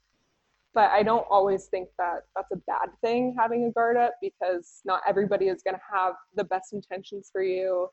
but 0.73 0.89
I 0.91 1.03
don't 1.03 1.25
always 1.29 1.65
think 1.65 1.89
that 1.97 2.21
that's 2.35 2.51
a 2.51 2.57
bad 2.67 2.89
thing 3.01 3.35
having 3.37 3.65
a 3.65 3.71
guard 3.71 3.97
up 3.97 4.15
because 4.21 4.81
not 4.85 5.01
everybody 5.07 5.47
is 5.47 5.63
going 5.63 5.75
to 5.75 5.81
have 5.91 6.13
the 6.35 6.43
best 6.43 6.73
intentions 6.73 7.29
for 7.31 7.41
you 7.41 7.89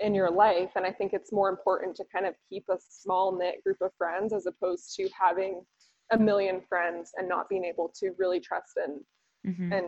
in 0.00 0.14
your 0.14 0.30
life 0.30 0.70
and 0.76 0.84
I 0.84 0.92
think 0.92 1.14
it's 1.14 1.32
more 1.32 1.48
important 1.48 1.96
to 1.96 2.04
kind 2.12 2.26
of 2.26 2.34
keep 2.50 2.64
a 2.70 2.76
small 2.86 3.34
knit 3.34 3.64
group 3.64 3.78
of 3.80 3.92
friends 3.96 4.34
as 4.34 4.44
opposed 4.44 4.94
to 4.96 5.08
having 5.18 5.62
a 6.12 6.18
million 6.18 6.60
friends 6.68 7.12
and 7.16 7.26
not 7.28 7.48
being 7.48 7.64
able 7.64 7.90
to 8.00 8.10
really 8.18 8.38
trust 8.38 8.72
and 8.76 9.00
mm-hmm. 9.46 9.72
and 9.72 9.86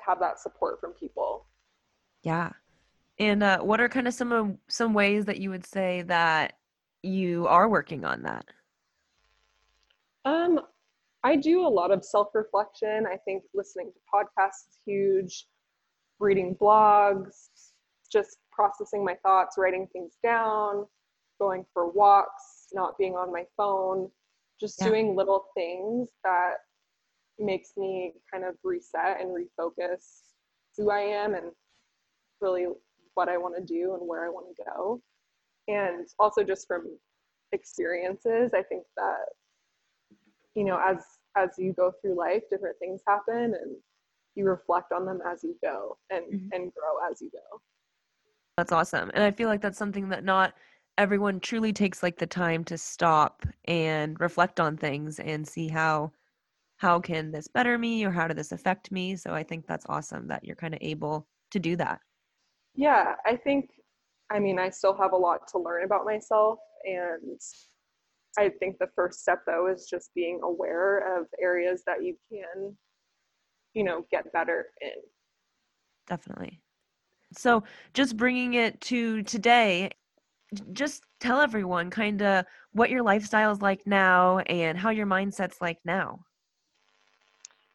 have 0.00 0.20
that 0.20 0.38
support 0.38 0.80
from 0.80 0.92
people. 0.92 1.46
Yeah. 2.22 2.52
And 3.18 3.42
uh, 3.42 3.60
what 3.60 3.80
are 3.80 3.88
kind 3.88 4.06
of 4.06 4.14
some 4.14 4.32
of 4.32 4.56
some 4.68 4.92
ways 4.92 5.24
that 5.24 5.38
you 5.38 5.50
would 5.50 5.66
say 5.66 6.02
that 6.02 6.54
you 7.02 7.46
are 7.46 7.68
working 7.68 8.04
on 8.04 8.22
that? 8.22 8.44
Um, 10.24 10.60
I 11.22 11.36
do 11.36 11.66
a 11.66 11.68
lot 11.68 11.90
of 11.90 12.04
self-reflection. 12.04 13.06
I 13.06 13.16
think 13.24 13.44
listening 13.54 13.92
to 13.92 13.98
podcasts 14.12 14.68
is 14.68 14.78
huge. 14.84 15.46
Reading 16.18 16.56
blogs, 16.60 17.48
just 18.10 18.38
processing 18.50 19.04
my 19.04 19.14
thoughts, 19.22 19.56
writing 19.58 19.86
things 19.92 20.14
down, 20.22 20.86
going 21.38 21.64
for 21.72 21.90
walks, 21.90 22.68
not 22.72 22.96
being 22.98 23.14
on 23.14 23.32
my 23.32 23.44
phone, 23.56 24.10
just 24.58 24.80
yeah. 24.80 24.88
doing 24.88 25.14
little 25.14 25.46
things 25.54 26.08
that 26.24 26.54
makes 27.38 27.70
me 27.76 28.14
kind 28.32 28.44
of 28.44 28.54
reset 28.64 29.20
and 29.20 29.28
refocus 29.28 30.20
who 30.76 30.90
I 30.90 31.00
am 31.00 31.34
and 31.34 31.52
really 32.40 32.66
what 33.16 33.28
I 33.28 33.36
want 33.36 33.56
to 33.56 33.62
do 33.62 33.94
and 33.94 34.08
where 34.08 34.24
I 34.24 34.28
want 34.28 34.46
to 34.54 34.64
go. 34.64 35.00
And 35.68 36.06
also 36.18 36.44
just 36.44 36.66
from 36.68 36.96
experiences, 37.52 38.52
I 38.54 38.62
think 38.62 38.84
that 38.96 39.26
you 40.54 40.64
know, 40.64 40.80
as 40.84 41.04
as 41.36 41.50
you 41.58 41.72
go 41.74 41.92
through 42.00 42.16
life, 42.16 42.42
different 42.50 42.78
things 42.78 43.02
happen 43.06 43.54
and 43.54 43.76
you 44.34 44.44
reflect 44.44 44.92
on 44.92 45.04
them 45.04 45.20
as 45.30 45.44
you 45.44 45.54
go 45.62 45.96
and 46.10 46.24
mm-hmm. 46.24 46.48
and 46.52 46.72
grow 46.72 47.10
as 47.10 47.20
you 47.20 47.30
go. 47.30 47.60
That's 48.56 48.72
awesome. 48.72 49.10
And 49.14 49.22
I 49.22 49.30
feel 49.30 49.48
like 49.48 49.60
that's 49.60 49.78
something 49.78 50.08
that 50.08 50.24
not 50.24 50.54
everyone 50.98 51.40
truly 51.40 51.74
takes 51.74 52.02
like 52.02 52.16
the 52.16 52.26
time 52.26 52.64
to 52.64 52.78
stop 52.78 53.44
and 53.66 54.18
reflect 54.18 54.58
on 54.58 54.78
things 54.78 55.18
and 55.18 55.46
see 55.46 55.68
how 55.68 56.10
how 56.78 57.00
can 57.00 57.30
this 57.30 57.48
better 57.48 57.78
me 57.78 58.04
or 58.04 58.10
how 58.10 58.26
did 58.26 58.36
this 58.36 58.52
affect 58.52 58.90
me? 58.90 59.16
So 59.16 59.32
I 59.32 59.42
think 59.42 59.66
that's 59.66 59.86
awesome 59.88 60.26
that 60.28 60.44
you're 60.44 60.56
kind 60.56 60.74
of 60.74 60.80
able 60.82 61.26
to 61.50 61.58
do 61.58 61.76
that. 61.76 62.00
Yeah, 62.76 63.14
I 63.24 63.36
think, 63.36 63.70
I 64.30 64.38
mean, 64.38 64.58
I 64.58 64.68
still 64.68 64.94
have 64.96 65.12
a 65.12 65.16
lot 65.16 65.48
to 65.48 65.58
learn 65.58 65.84
about 65.84 66.04
myself. 66.04 66.58
And 66.84 67.40
I 68.38 68.50
think 68.50 68.76
the 68.78 68.88
first 68.94 69.20
step, 69.20 69.40
though, 69.46 69.66
is 69.66 69.86
just 69.90 70.10
being 70.14 70.40
aware 70.42 71.18
of 71.18 71.26
areas 71.40 71.82
that 71.86 72.04
you 72.04 72.16
can, 72.30 72.76
you 73.72 73.82
know, 73.82 74.04
get 74.10 74.30
better 74.32 74.66
in. 74.82 75.02
Definitely. 76.06 76.60
So 77.36 77.64
just 77.94 78.16
bringing 78.16 78.54
it 78.54 78.80
to 78.82 79.22
today, 79.22 79.90
just 80.72 81.02
tell 81.18 81.40
everyone 81.40 81.90
kind 81.90 82.22
of 82.22 82.44
what 82.72 82.90
your 82.90 83.02
lifestyle 83.02 83.50
is 83.50 83.62
like 83.62 83.86
now 83.86 84.38
and 84.40 84.78
how 84.78 84.90
your 84.90 85.06
mindset's 85.06 85.60
like 85.60 85.78
now. 85.84 86.20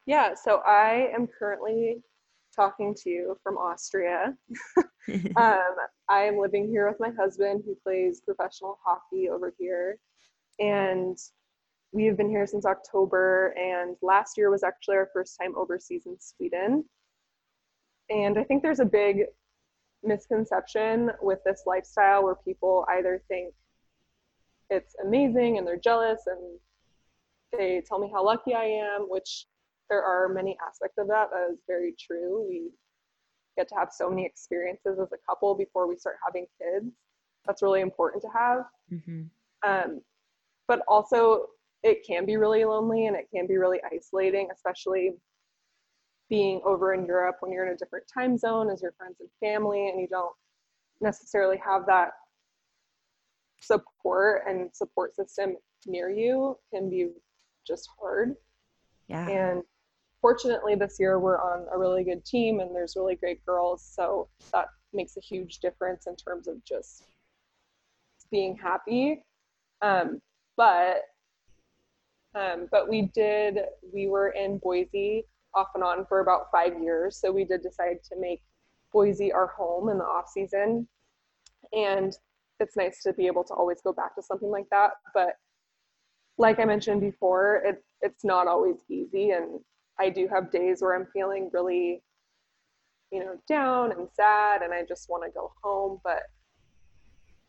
Yeah, 0.05 0.33
so 0.35 0.61
I 0.65 1.09
am 1.13 1.27
currently 1.27 2.01
talking 2.55 2.95
to 2.95 3.09
you 3.09 3.37
from 3.43 3.57
Austria. 3.57 4.35
um, 5.37 5.75
I 6.09 6.21
am 6.21 6.37
living 6.37 6.67
here 6.67 6.87
with 6.87 6.99
my 6.99 7.09
husband 7.17 7.63
who 7.65 7.75
plays 7.83 8.21
professional 8.21 8.79
hockey 8.83 9.29
over 9.29 9.53
here. 9.57 9.97
And 10.59 11.17
we 11.91 12.05
have 12.05 12.17
been 12.17 12.29
here 12.29 12.47
since 12.47 12.65
October, 12.65 13.53
and 13.57 13.97
last 14.01 14.37
year 14.37 14.49
was 14.49 14.63
actually 14.63 14.95
our 14.95 15.09
first 15.13 15.37
time 15.41 15.53
overseas 15.57 16.05
in 16.05 16.15
Sweden. 16.19 16.85
And 18.09 18.37
I 18.37 18.43
think 18.43 18.63
there's 18.63 18.79
a 18.79 18.85
big 18.85 19.23
misconception 20.03 21.11
with 21.21 21.39
this 21.45 21.63
lifestyle 21.65 22.23
where 22.23 22.35
people 22.35 22.85
either 22.89 23.21
think 23.27 23.53
it's 24.69 24.95
amazing 25.03 25.57
and 25.57 25.67
they're 25.67 25.77
jealous 25.77 26.21
and 26.27 26.59
they 27.51 27.83
tell 27.85 27.99
me 27.99 28.09
how 28.11 28.23
lucky 28.23 28.53
I 28.53 28.63
am, 28.63 29.07
which 29.09 29.45
there 29.89 30.03
are 30.03 30.29
many 30.29 30.57
aspects 30.65 30.97
of 30.97 31.07
that 31.07 31.29
that 31.31 31.51
is 31.51 31.59
very 31.67 31.93
true. 31.99 32.45
We 32.47 32.69
get 33.57 33.67
to 33.69 33.75
have 33.75 33.89
so 33.91 34.09
many 34.09 34.25
experiences 34.25 34.99
as 35.01 35.11
a 35.11 35.17
couple 35.27 35.55
before 35.55 35.87
we 35.87 35.97
start 35.97 36.17
having 36.25 36.45
kids. 36.61 36.93
That's 37.45 37.61
really 37.61 37.81
important 37.81 38.21
to 38.23 38.29
have. 38.29 38.63
Mm-hmm. 38.91 39.23
Um, 39.67 40.01
but 40.67 40.81
also, 40.87 41.47
it 41.83 42.05
can 42.05 42.25
be 42.25 42.37
really 42.37 42.63
lonely 42.63 43.07
and 43.07 43.15
it 43.15 43.27
can 43.33 43.47
be 43.47 43.57
really 43.57 43.79
isolating, 43.91 44.49
especially 44.53 45.13
being 46.29 46.61
over 46.63 46.93
in 46.93 47.05
Europe 47.05 47.37
when 47.41 47.51
you're 47.51 47.65
in 47.67 47.73
a 47.73 47.77
different 47.77 48.05
time 48.11 48.37
zone 48.37 48.69
as 48.69 48.81
your 48.81 48.93
friends 48.93 49.17
and 49.19 49.29
family 49.41 49.89
and 49.89 49.99
you 49.99 50.07
don't 50.07 50.33
necessarily 51.01 51.57
have 51.57 51.85
that 51.87 52.11
support 53.59 54.43
and 54.47 54.69
support 54.73 55.15
system 55.15 55.55
near 55.85 56.09
you 56.09 56.57
can 56.73 56.89
be 56.89 57.09
just 57.67 57.89
hard. 57.99 58.35
Yeah. 59.07 59.27
And 59.27 59.63
fortunately 60.21 60.75
this 60.75 60.97
year 60.99 61.19
we're 61.19 61.39
on 61.39 61.65
a 61.73 61.77
really 61.77 62.03
good 62.03 62.23
team 62.23 62.59
and 62.59 62.75
there's 62.75 62.95
really 62.95 63.15
great 63.15 63.43
girls 63.45 63.83
so 63.83 64.29
that 64.53 64.67
makes 64.93 65.17
a 65.17 65.21
huge 65.21 65.59
difference 65.59 66.07
in 66.07 66.15
terms 66.15 66.47
of 66.47 66.63
just 66.63 67.05
being 68.31 68.55
happy. 68.55 69.23
Um, 69.81 70.21
but 70.57 71.01
um, 72.33 72.67
but 72.71 72.87
we 72.87 73.11
did 73.13 73.59
we 73.93 74.07
were 74.07 74.29
in 74.29 74.57
boise 74.59 75.25
off 75.53 75.67
and 75.75 75.83
on 75.83 76.05
for 76.05 76.21
about 76.21 76.45
five 76.49 76.81
years 76.81 77.17
so 77.17 77.29
we 77.29 77.43
did 77.43 77.61
decide 77.61 77.97
to 78.09 78.15
make 78.17 78.41
boise 78.93 79.33
our 79.33 79.47
home 79.47 79.89
in 79.89 79.97
the 79.97 80.03
off 80.03 80.29
season. 80.29 80.87
And 81.73 82.13
it's 82.59 82.77
nice 82.77 83.01
to 83.03 83.13
be 83.13 83.27
able 83.27 83.43
to 83.45 83.53
always 83.53 83.81
go 83.81 83.91
back 83.91 84.15
to 84.15 84.21
something 84.21 84.49
like 84.51 84.67
that 84.69 84.91
but 85.15 85.33
like 86.37 86.59
i 86.59 86.65
mentioned 86.65 87.01
before 87.01 87.63
it, 87.65 87.83
it's 88.01 88.23
not 88.23 88.45
always 88.47 88.75
easy 88.87 89.31
and 89.31 89.59
I 89.99 90.09
do 90.09 90.27
have 90.27 90.51
days 90.51 90.81
where 90.81 90.95
I'm 90.95 91.07
feeling 91.13 91.49
really, 91.53 92.01
you 93.11 93.19
know, 93.19 93.35
down 93.47 93.91
and 93.91 94.07
sad 94.13 94.61
and 94.61 94.73
I 94.73 94.83
just 94.87 95.09
want 95.09 95.23
to 95.23 95.29
go 95.29 95.51
home. 95.63 95.99
But 96.03 96.23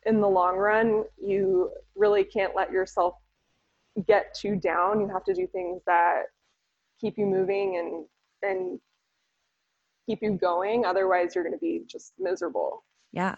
in 0.04 0.20
the 0.20 0.28
long 0.28 0.56
run, 0.56 1.04
you 1.22 1.70
really 1.94 2.24
can't 2.24 2.54
let 2.54 2.72
yourself 2.72 3.14
get 4.06 4.34
too 4.34 4.56
down. 4.56 5.00
You 5.00 5.08
have 5.08 5.24
to 5.24 5.34
do 5.34 5.46
things 5.46 5.82
that 5.86 6.24
keep 7.00 7.18
you 7.18 7.26
moving 7.26 7.76
and 7.76 8.06
and 8.42 8.80
keep 10.06 10.20
you 10.22 10.32
going. 10.32 10.84
Otherwise, 10.84 11.34
you're 11.34 11.44
going 11.44 11.54
to 11.54 11.60
be 11.60 11.82
just 11.86 12.12
miserable. 12.18 12.84
Yeah. 13.12 13.36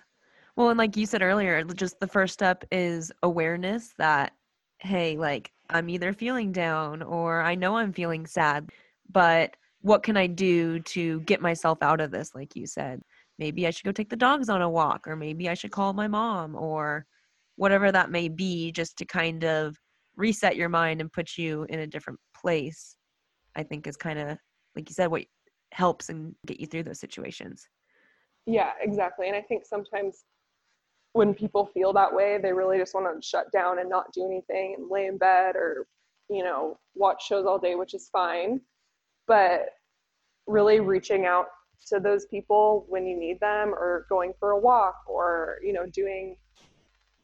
Well, 0.56 0.70
and 0.70 0.78
like 0.78 0.96
you 0.96 1.06
said 1.06 1.22
earlier, 1.22 1.62
just 1.64 1.98
the 2.00 2.06
first 2.06 2.32
step 2.32 2.64
is 2.70 3.10
awareness 3.22 3.92
that, 3.98 4.32
hey, 4.78 5.16
like 5.16 5.52
I'm 5.70 5.88
either 5.88 6.12
feeling 6.12 6.52
down 6.52 7.02
or 7.02 7.42
I 7.42 7.54
know 7.54 7.76
I'm 7.76 7.92
feeling 7.92 8.26
sad, 8.26 8.70
but 9.10 9.56
what 9.82 10.02
can 10.02 10.16
I 10.16 10.26
do 10.26 10.80
to 10.80 11.20
get 11.20 11.40
myself 11.42 11.78
out 11.82 12.00
of 12.00 12.10
this? 12.10 12.34
Like 12.34 12.56
you 12.56 12.66
said, 12.66 13.00
maybe 13.38 13.66
I 13.66 13.70
should 13.70 13.84
go 13.84 13.92
take 13.92 14.10
the 14.10 14.16
dogs 14.16 14.48
on 14.48 14.62
a 14.62 14.70
walk, 14.70 15.06
or 15.06 15.16
maybe 15.16 15.48
I 15.48 15.54
should 15.54 15.72
call 15.72 15.92
my 15.92 16.08
mom, 16.08 16.56
or 16.56 17.06
whatever 17.56 17.92
that 17.92 18.10
may 18.10 18.28
be, 18.28 18.72
just 18.72 18.96
to 18.98 19.04
kind 19.04 19.44
of 19.44 19.76
reset 20.16 20.56
your 20.56 20.68
mind 20.68 21.00
and 21.00 21.12
put 21.12 21.36
you 21.36 21.66
in 21.68 21.80
a 21.80 21.86
different 21.86 22.18
place. 22.34 22.96
I 23.56 23.62
think 23.62 23.86
is 23.86 23.96
kind 23.96 24.18
of, 24.18 24.38
like 24.74 24.88
you 24.88 24.94
said, 24.94 25.10
what 25.10 25.24
helps 25.72 26.08
and 26.08 26.34
get 26.46 26.60
you 26.60 26.66
through 26.66 26.84
those 26.84 27.00
situations. 27.00 27.68
Yeah, 28.46 28.70
exactly. 28.80 29.28
And 29.28 29.36
I 29.36 29.42
think 29.42 29.64
sometimes 29.64 30.24
when 31.12 31.34
people 31.34 31.66
feel 31.66 31.92
that 31.92 32.12
way, 32.12 32.38
they 32.42 32.52
really 32.52 32.78
just 32.78 32.94
want 32.94 33.06
to 33.06 33.26
shut 33.26 33.50
down 33.52 33.78
and 33.78 33.88
not 33.88 34.12
do 34.12 34.24
anything 34.24 34.74
and 34.76 34.90
lay 34.90 35.06
in 35.06 35.18
bed 35.18 35.56
or, 35.56 35.86
you 36.28 36.42
know, 36.42 36.78
watch 36.94 37.26
shows 37.26 37.46
all 37.46 37.58
day, 37.58 37.74
which 37.74 37.94
is 37.94 38.08
fine. 38.12 38.60
But 39.26 39.66
really 40.46 40.80
reaching 40.80 41.26
out 41.26 41.46
to 41.88 42.00
those 42.00 42.26
people 42.26 42.86
when 42.88 43.06
you 43.06 43.18
need 43.18 43.40
them 43.40 43.74
or 43.74 44.06
going 44.08 44.32
for 44.38 44.52
a 44.52 44.58
walk 44.58 44.96
or, 45.06 45.58
you 45.62 45.72
know, 45.72 45.86
doing 45.86 46.36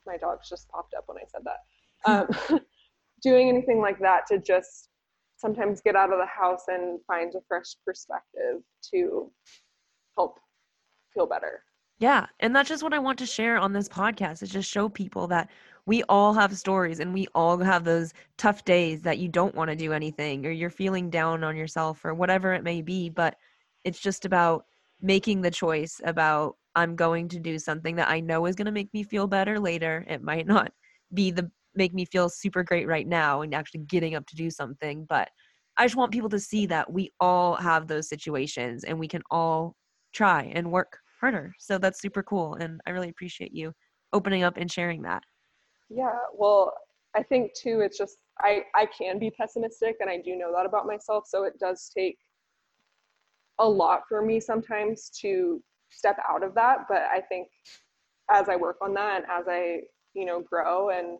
my 0.06 0.16
dogs 0.16 0.48
just 0.48 0.68
popped 0.68 0.94
up 0.94 1.04
when 1.06 1.18
I 1.18 1.24
said 1.26 1.42
that. 1.44 2.50
Um, 2.50 2.60
doing 3.22 3.48
anything 3.48 3.80
like 3.80 3.98
that 4.00 4.26
to 4.28 4.38
just 4.38 4.88
sometimes 5.36 5.80
get 5.80 5.96
out 5.96 6.12
of 6.12 6.18
the 6.18 6.26
house 6.26 6.64
and 6.68 7.00
find 7.06 7.34
a 7.34 7.40
fresh 7.48 7.74
perspective 7.84 8.62
to 8.92 9.30
help 10.16 10.38
feel 11.14 11.26
better. 11.26 11.62
Yeah. 11.98 12.26
And 12.40 12.56
that's 12.56 12.68
just 12.68 12.82
what 12.82 12.94
I 12.94 12.98
want 12.98 13.18
to 13.18 13.26
share 13.26 13.58
on 13.58 13.72
this 13.72 13.88
podcast 13.88 14.42
is 14.42 14.50
just 14.50 14.70
show 14.70 14.88
people 14.88 15.26
that 15.28 15.50
we 15.86 16.02
all 16.04 16.32
have 16.34 16.56
stories 16.56 17.00
and 17.00 17.12
we 17.12 17.26
all 17.34 17.58
have 17.58 17.84
those 17.84 18.12
tough 18.38 18.64
days 18.64 19.02
that 19.02 19.18
you 19.18 19.28
don't 19.28 19.54
want 19.54 19.70
to 19.70 19.76
do 19.76 19.92
anything 19.92 20.46
or 20.46 20.50
you're 20.50 20.70
feeling 20.70 21.10
down 21.10 21.44
on 21.44 21.56
yourself 21.56 22.04
or 22.04 22.14
whatever 22.14 22.52
it 22.52 22.64
may 22.64 22.82
be. 22.82 23.08
But 23.08 23.36
it's 23.84 24.00
just 24.00 24.24
about 24.24 24.64
making 25.00 25.40
the 25.42 25.50
choice 25.50 26.00
about 26.04 26.56
I'm 26.76 26.96
going 26.96 27.28
to 27.28 27.40
do 27.40 27.58
something 27.58 27.96
that 27.96 28.08
I 28.08 28.20
know 28.20 28.46
is 28.46 28.56
going 28.56 28.66
to 28.66 28.72
make 28.72 28.92
me 28.94 29.02
feel 29.02 29.26
better 29.26 29.58
later. 29.58 30.04
It 30.08 30.22
might 30.22 30.46
not 30.46 30.72
be 31.12 31.30
the 31.30 31.50
make 31.74 31.94
me 31.94 32.04
feel 32.04 32.28
super 32.28 32.62
great 32.62 32.86
right 32.86 33.06
now 33.06 33.42
and 33.42 33.54
actually 33.54 33.80
getting 33.80 34.14
up 34.14 34.26
to 34.26 34.36
do 34.36 34.50
something, 34.50 35.06
but 35.08 35.30
I 35.76 35.84
just 35.84 35.96
want 35.96 36.12
people 36.12 36.28
to 36.30 36.38
see 36.38 36.66
that 36.66 36.92
we 36.92 37.12
all 37.20 37.56
have 37.56 37.86
those 37.86 38.08
situations 38.08 38.84
and 38.84 38.98
we 38.98 39.08
can 39.08 39.22
all 39.30 39.76
try 40.12 40.50
and 40.54 40.70
work 40.70 40.98
harder. 41.20 41.54
So 41.58 41.78
that's 41.78 42.00
super 42.00 42.22
cool. 42.22 42.54
And 42.54 42.80
I 42.86 42.90
really 42.90 43.08
appreciate 43.08 43.52
you 43.52 43.72
opening 44.12 44.42
up 44.42 44.56
and 44.56 44.70
sharing 44.70 45.02
that. 45.02 45.22
Yeah. 45.90 46.16
Well, 46.32 46.72
I 47.14 47.22
think 47.22 47.52
too, 47.54 47.80
it's 47.80 47.98
just, 47.98 48.18
I, 48.38 48.62
I 48.74 48.86
can 48.86 49.18
be 49.18 49.30
pessimistic 49.30 49.96
and 50.00 50.08
I 50.08 50.18
do 50.18 50.36
know 50.36 50.52
that 50.54 50.64
about 50.64 50.86
myself. 50.86 51.24
So 51.26 51.44
it 51.44 51.58
does 51.58 51.90
take 51.94 52.16
a 53.58 53.68
lot 53.68 54.02
for 54.08 54.22
me 54.22 54.40
sometimes 54.40 55.10
to 55.20 55.62
step 55.90 56.16
out 56.28 56.44
of 56.44 56.54
that. 56.54 56.86
But 56.88 57.02
I 57.12 57.20
think 57.28 57.48
as 58.30 58.48
I 58.48 58.56
work 58.56 58.76
on 58.80 58.94
that 58.94 59.22
and 59.22 59.26
as 59.30 59.46
I, 59.48 59.80
you 60.14 60.24
know, 60.24 60.40
grow 60.40 60.90
and, 60.90 61.18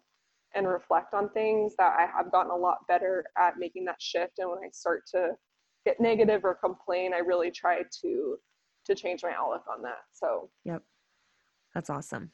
and 0.54 0.68
reflect 0.68 1.12
on 1.12 1.28
things 1.30 1.74
that 1.78 1.96
I 1.98 2.06
have 2.06 2.30
gotten 2.30 2.52
a 2.52 2.56
lot 2.56 2.78
better 2.88 3.24
at 3.36 3.58
making 3.58 3.84
that 3.86 4.00
shift. 4.00 4.38
And 4.38 4.48
when 4.48 4.58
I 4.58 4.70
start 4.72 5.02
to 5.14 5.30
get 5.84 6.00
negative 6.00 6.44
or 6.44 6.54
complain, 6.54 7.12
I 7.12 7.18
really 7.18 7.50
try 7.50 7.82
to 8.02 8.36
to 8.86 8.94
change 8.94 9.22
my 9.22 9.32
outlook 9.38 9.64
on 9.70 9.82
that. 9.82 9.98
So, 10.12 10.50
yep. 10.64 10.82
That's 11.74 11.90
awesome. 11.90 12.32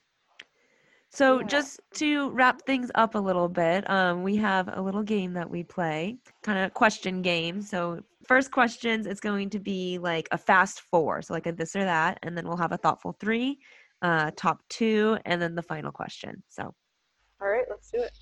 So, 1.16 1.40
yeah. 1.40 1.46
just 1.46 1.80
to 1.94 2.28
wrap 2.32 2.60
things 2.66 2.90
up 2.94 3.14
a 3.14 3.18
little 3.18 3.48
bit, 3.48 3.88
um, 3.88 4.22
we 4.22 4.36
have 4.36 4.68
a 4.70 4.82
little 4.82 5.02
game 5.02 5.32
that 5.32 5.48
we 5.48 5.62
play, 5.62 6.18
kind 6.42 6.58
of 6.58 6.74
question 6.74 7.22
game. 7.22 7.62
So, 7.62 8.00
first 8.28 8.50
questions, 8.50 9.06
it's 9.06 9.18
going 9.18 9.48
to 9.48 9.58
be 9.58 9.96
like 9.96 10.28
a 10.30 10.36
fast 10.36 10.82
four, 10.90 11.22
so 11.22 11.32
like 11.32 11.46
a 11.46 11.52
this 11.52 11.74
or 11.74 11.84
that, 11.84 12.18
and 12.22 12.36
then 12.36 12.46
we'll 12.46 12.58
have 12.58 12.72
a 12.72 12.76
thoughtful 12.76 13.16
three, 13.18 13.58
uh, 14.02 14.30
top 14.36 14.60
two, 14.68 15.16
and 15.24 15.40
then 15.40 15.54
the 15.54 15.62
final 15.62 15.90
question. 15.90 16.42
So, 16.50 16.74
all 17.40 17.48
right, 17.48 17.64
let's 17.70 17.90
do 17.90 18.02
it. 18.02 18.12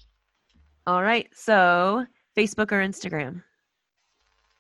All 0.87 1.03
right, 1.03 1.29
so 1.35 2.07
Facebook 2.39 2.71
or 2.71 2.79
Instagram? 2.79 3.43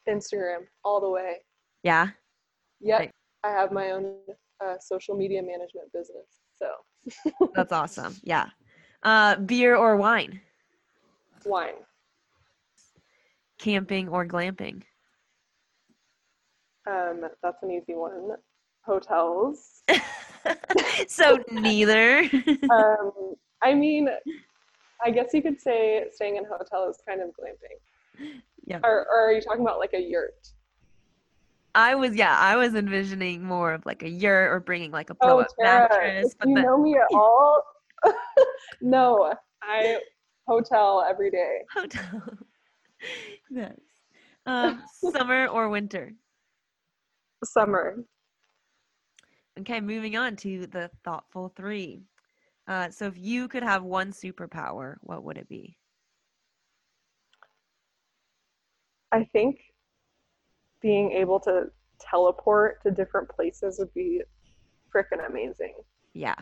Instagram, 0.08 0.66
all 0.84 1.00
the 1.00 1.08
way. 1.08 1.36
Yeah. 1.84 2.08
Yep. 2.80 2.98
Right. 2.98 3.10
I 3.44 3.50
have 3.50 3.70
my 3.70 3.92
own 3.92 4.16
uh, 4.60 4.74
social 4.80 5.16
media 5.16 5.40
management 5.40 5.92
business. 5.92 6.40
So 6.58 6.66
that's 7.54 7.72
awesome. 7.72 8.16
Yeah. 8.22 8.46
Uh, 9.02 9.36
beer 9.36 9.76
or 9.76 9.96
wine? 9.96 10.40
Wine. 11.44 11.74
Camping 13.58 14.08
or 14.08 14.26
glamping? 14.26 14.82
Um, 16.86 17.22
that's 17.42 17.62
an 17.62 17.70
easy 17.70 17.94
one. 17.94 18.30
Hotels. 18.82 19.82
so 21.08 21.38
neither. 21.50 22.20
um, 22.70 23.34
I 23.62 23.74
mean, 23.74 24.08
I 25.02 25.10
guess 25.10 25.30
you 25.32 25.42
could 25.42 25.60
say 25.60 26.04
staying 26.12 26.36
in 26.36 26.44
a 26.44 26.48
hotel 26.48 26.88
is 26.88 26.98
kind 27.06 27.20
of 27.22 27.28
glamping. 27.28 28.30
Yeah. 28.66 28.80
Or, 28.82 29.06
or 29.10 29.28
are 29.28 29.32
you 29.32 29.40
talking 29.40 29.62
about 29.62 29.78
like 29.78 29.94
a 29.94 30.00
yurt? 30.00 30.48
I 31.74 31.94
was 31.94 32.14
yeah, 32.14 32.38
I 32.38 32.56
was 32.56 32.74
envisioning 32.74 33.42
more 33.42 33.72
of 33.72 33.84
like 33.84 34.02
a 34.02 34.08
yurt 34.08 34.52
or 34.52 34.60
bringing 34.60 34.92
like 34.92 35.10
a 35.10 35.14
blow 35.14 35.40
up 35.40 35.48
oh, 35.58 35.62
mattress. 35.62 36.32
If 36.32 36.38
but 36.38 36.48
you 36.48 36.54
then, 36.54 36.64
know 36.64 36.78
me 36.78 36.94
at 36.94 37.08
all, 37.14 37.62
no, 38.80 39.34
I 39.62 39.98
hotel 40.46 41.04
every 41.08 41.30
day. 41.30 41.58
Hotel. 41.72 42.22
yes. 43.50 43.76
Um, 44.46 44.82
summer 45.12 45.48
or 45.48 45.68
winter? 45.68 46.12
Summer. 47.44 48.04
Okay, 49.58 49.80
moving 49.80 50.16
on 50.16 50.36
to 50.36 50.66
the 50.66 50.90
thoughtful 51.04 51.52
three. 51.56 52.02
Uh, 52.66 52.90
so, 52.90 53.06
if 53.06 53.16
you 53.16 53.48
could 53.48 53.62
have 53.62 53.82
one 53.82 54.12
superpower, 54.12 54.96
what 55.00 55.24
would 55.24 55.38
it 55.38 55.48
be? 55.48 55.76
I 59.12 59.28
think 59.32 59.60
being 60.84 61.12
able 61.12 61.40
to 61.40 61.64
teleport 61.98 62.82
to 62.82 62.90
different 62.90 63.26
places 63.30 63.78
would 63.78 63.92
be 63.94 64.20
freaking 64.94 65.26
amazing. 65.26 65.74
Yeah. 66.12 66.34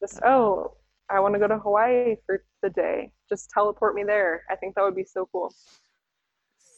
Just 0.00 0.20
oh, 0.24 0.72
I 1.10 1.20
want 1.20 1.34
to 1.34 1.38
go 1.38 1.46
to 1.46 1.58
Hawaii 1.58 2.16
for 2.24 2.42
the 2.62 2.70
day. 2.70 3.12
Just 3.28 3.50
teleport 3.50 3.94
me 3.94 4.02
there. 4.02 4.44
I 4.50 4.56
think 4.56 4.74
that 4.74 4.82
would 4.82 4.96
be 4.96 5.04
so 5.04 5.28
cool. 5.30 5.52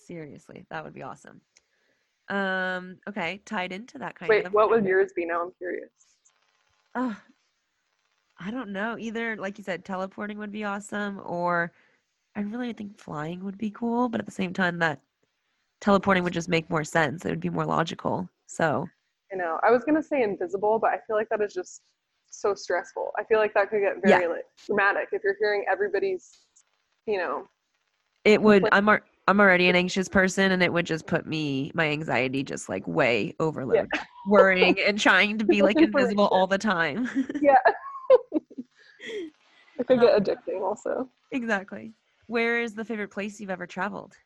Seriously, 0.04 0.66
that 0.68 0.82
would 0.82 0.94
be 0.94 1.04
awesome. 1.04 1.40
Um, 2.28 2.96
okay, 3.08 3.40
tied 3.44 3.70
into 3.70 3.98
that 3.98 4.16
kind 4.16 4.28
Wait, 4.28 4.46
of 4.46 4.52
Wait, 4.52 4.54
what 4.54 4.70
would 4.70 4.84
yours 4.84 5.12
be 5.14 5.24
now? 5.24 5.42
I'm 5.42 5.52
curious. 5.58 5.90
Oh, 6.96 7.16
I 8.40 8.50
don't 8.50 8.70
know. 8.70 8.96
Either 8.98 9.36
like 9.36 9.58
you 9.58 9.64
said, 9.64 9.84
teleporting 9.84 10.38
would 10.38 10.50
be 10.50 10.64
awesome, 10.64 11.20
or 11.24 11.70
I 12.34 12.40
really 12.40 12.72
think 12.72 12.98
flying 12.98 13.44
would 13.44 13.58
be 13.58 13.70
cool, 13.70 14.08
but 14.08 14.18
at 14.18 14.26
the 14.26 14.32
same 14.32 14.52
time 14.52 14.80
that 14.80 15.00
teleporting 15.82 16.24
would 16.24 16.32
just 16.32 16.48
make 16.48 16.70
more 16.70 16.84
sense. 16.84 17.26
It 17.26 17.30
would 17.30 17.40
be 17.40 17.50
more 17.50 17.66
logical. 17.66 18.28
So 18.46 18.86
I 19.32 19.36
know. 19.36 19.58
I 19.62 19.70
was 19.70 19.84
gonna 19.84 20.02
say 20.02 20.22
invisible, 20.22 20.78
but 20.78 20.90
I 20.90 20.98
feel 21.06 21.16
like 21.16 21.28
that 21.28 21.42
is 21.42 21.52
just 21.52 21.82
so 22.30 22.54
stressful. 22.54 23.10
I 23.18 23.24
feel 23.24 23.38
like 23.38 23.52
that 23.54 23.68
could 23.68 23.80
get 23.80 23.96
very 24.02 24.22
yeah. 24.22 24.28
like, 24.28 24.44
dramatic 24.66 25.08
if 25.12 25.22
you're 25.22 25.36
hearing 25.38 25.64
everybody's, 25.70 26.30
you 27.06 27.18
know. 27.18 27.46
It 28.24 28.40
would. 28.40 28.66
I'm. 28.72 28.88
Ar- 28.88 29.02
I'm 29.28 29.38
already 29.38 29.68
an 29.68 29.76
anxious 29.76 30.08
person, 30.08 30.50
and 30.50 30.64
it 30.64 30.72
would 30.72 30.84
just 30.84 31.06
put 31.06 31.26
me 31.26 31.70
my 31.74 31.88
anxiety 31.88 32.42
just 32.42 32.68
like 32.68 32.86
way 32.88 33.34
overload, 33.38 33.88
yeah. 33.94 34.02
worrying 34.26 34.76
and 34.80 34.98
trying 34.98 35.38
to 35.38 35.44
be 35.44 35.62
like 35.62 35.76
invisible 35.80 36.26
all 36.26 36.48
the 36.48 36.58
time. 36.58 37.08
yeah. 37.40 37.54
it 39.78 39.86
could 39.86 40.00
get 40.00 40.14
um, 40.14 40.20
addicting, 40.20 40.62
also. 40.62 41.08
Exactly. 41.30 41.92
Where 42.26 42.60
is 42.60 42.74
the 42.74 42.84
favorite 42.84 43.12
place 43.12 43.40
you've 43.40 43.50
ever 43.50 43.66
traveled? 43.66 44.16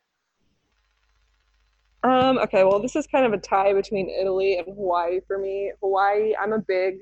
Um, 2.07 2.37
okay, 2.37 2.63
well, 2.63 2.79
this 2.79 2.95
is 2.95 3.05
kind 3.07 3.25
of 3.25 3.33
a 3.33 3.37
tie 3.37 3.73
between 3.73 4.09
Italy 4.09 4.57
and 4.57 4.65
Hawaii 4.65 5.19
for 5.27 5.37
me. 5.37 5.71
Hawaii, 5.81 6.33
I'm 6.41 6.53
a 6.53 6.59
big 6.59 6.99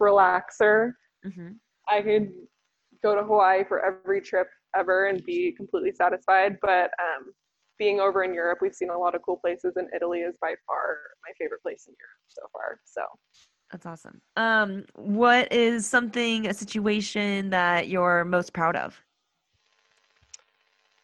relaxer. 0.00 0.92
Mm-hmm. 1.26 1.48
I 1.88 2.02
could 2.02 2.30
go 3.02 3.16
to 3.16 3.22
Hawaii 3.22 3.64
for 3.64 3.84
every 3.84 4.20
trip 4.20 4.46
ever 4.76 5.06
and 5.06 5.24
be 5.24 5.52
completely 5.52 5.92
satisfied. 5.92 6.56
But 6.62 6.90
um, 7.00 7.32
being 7.78 7.98
over 7.98 8.22
in 8.22 8.32
Europe, 8.32 8.58
we've 8.62 8.74
seen 8.74 8.90
a 8.90 8.98
lot 8.98 9.16
of 9.16 9.22
cool 9.22 9.38
places, 9.38 9.72
and 9.76 9.88
Italy 9.94 10.20
is 10.20 10.36
by 10.40 10.54
far 10.66 10.98
my 11.26 11.32
favorite 11.38 11.62
place 11.62 11.86
in 11.88 11.94
Europe 11.98 12.22
so 12.28 12.42
far. 12.52 12.78
So 12.84 13.02
that's 13.72 13.86
awesome. 13.86 14.20
Um, 14.36 14.84
what 14.94 15.52
is 15.52 15.86
something, 15.86 16.46
a 16.46 16.54
situation 16.54 17.50
that 17.50 17.88
you're 17.88 18.24
most 18.24 18.52
proud 18.52 18.76
of? 18.76 19.00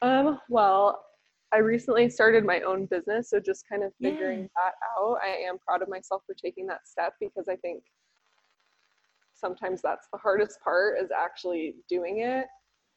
Um, 0.03 0.39
well, 0.49 1.05
I 1.53 1.59
recently 1.59 2.11
started 2.11 2.45
my 2.45 2.61
own 2.61 2.87
business, 2.87 3.31
so 3.31 3.41
just 3.41 3.65
kind 3.69 3.83
of 3.83 3.93
figuring 4.03 4.41
yeah. 4.41 4.47
that 4.57 4.75
out. 4.99 5.19
I 5.23 5.49
am 5.49 5.59
proud 5.59 5.83
of 5.83 5.89
myself 5.89 6.23
for 6.27 6.35
taking 6.35 6.67
that 6.67 6.87
step 6.87 7.15
because 7.21 7.49
I 7.49 7.57
think 7.57 7.83
sometimes 9.35 9.81
that's 9.81 10.09
the 10.13 10.19
hardest 10.19 10.61
part 10.61 10.99
is 11.03 11.11
actually 11.11 11.77
doing 11.89 12.21
it. 12.21 12.47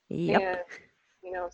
Yep. 0.09 0.41
And, 0.41 0.59
you 1.23 1.31
know, 1.31 1.49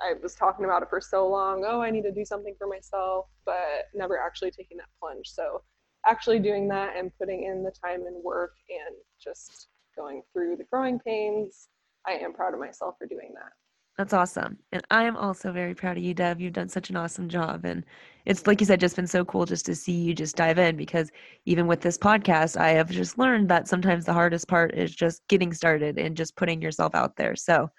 I 0.00 0.14
was 0.22 0.34
talking 0.34 0.64
about 0.64 0.82
it 0.82 0.90
for 0.90 1.00
so 1.00 1.26
long. 1.26 1.64
Oh, 1.66 1.80
I 1.80 1.90
need 1.90 2.02
to 2.02 2.12
do 2.12 2.24
something 2.24 2.54
for 2.58 2.66
myself, 2.66 3.26
but 3.46 3.86
never 3.94 4.18
actually 4.18 4.50
taking 4.50 4.76
that 4.78 4.88
plunge. 5.00 5.28
So, 5.28 5.62
actually 6.06 6.38
doing 6.38 6.68
that 6.68 6.96
and 6.96 7.10
putting 7.18 7.44
in 7.44 7.62
the 7.62 7.72
time 7.82 8.06
and 8.06 8.22
work 8.22 8.52
and 8.68 8.94
just 9.22 9.68
going 9.96 10.22
through 10.32 10.56
the 10.56 10.64
growing 10.64 10.98
pains, 10.98 11.68
I 12.06 12.12
am 12.12 12.34
proud 12.34 12.52
of 12.52 12.60
myself 12.60 12.96
for 12.98 13.06
doing 13.06 13.32
that. 13.34 13.52
That's 13.96 14.12
awesome. 14.12 14.58
And 14.72 14.82
I 14.90 15.04
am 15.04 15.16
also 15.16 15.52
very 15.52 15.74
proud 15.74 15.96
of 15.96 16.02
you, 16.02 16.14
Deb. 16.14 16.40
You've 16.40 16.52
done 16.52 16.68
such 16.68 16.90
an 16.90 16.96
awesome 16.96 17.28
job. 17.28 17.64
And 17.64 17.84
it's 18.24 18.44
like 18.46 18.60
you 18.60 18.66
said, 18.66 18.80
just 18.80 18.96
been 18.96 19.06
so 19.06 19.24
cool 19.24 19.46
just 19.46 19.64
to 19.66 19.74
see 19.76 19.92
you 19.92 20.14
just 20.14 20.34
dive 20.34 20.58
in 20.58 20.76
because 20.76 21.12
even 21.44 21.68
with 21.68 21.80
this 21.80 21.96
podcast, 21.96 22.56
I 22.56 22.70
have 22.70 22.90
just 22.90 23.18
learned 23.18 23.48
that 23.50 23.68
sometimes 23.68 24.04
the 24.04 24.12
hardest 24.12 24.48
part 24.48 24.74
is 24.74 24.92
just 24.92 25.22
getting 25.28 25.52
started 25.52 25.96
and 25.96 26.16
just 26.16 26.34
putting 26.34 26.60
yourself 26.60 26.94
out 26.94 27.16
there. 27.16 27.36
So 27.36 27.70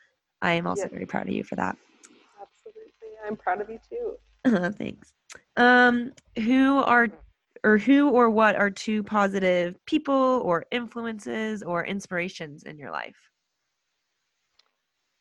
I 0.41 0.53
am 0.53 0.67
also 0.67 0.83
yes. 0.83 0.91
very 0.91 1.05
proud 1.05 1.27
of 1.27 1.33
you 1.33 1.43
for 1.43 1.57
that. 1.57 1.77
Absolutely. 2.41 3.17
I'm 3.27 3.35
proud 3.35 3.59
of 3.59 3.69
you 3.69 3.79
too. 3.89 4.15
Thanks. 4.77 5.11
Um, 5.57 6.13
who 6.37 6.77
are 6.77 7.09
or 7.65 7.77
who 7.77 8.09
or 8.09 8.29
what 8.29 8.55
are 8.55 8.69
two 8.69 9.03
positive 9.03 9.75
people 9.85 10.41
or 10.45 10.65
influences 10.71 11.63
or 11.63 11.83
inspirations 11.85 12.63
in 12.63 12.77
your 12.77 12.91
life? 12.91 13.17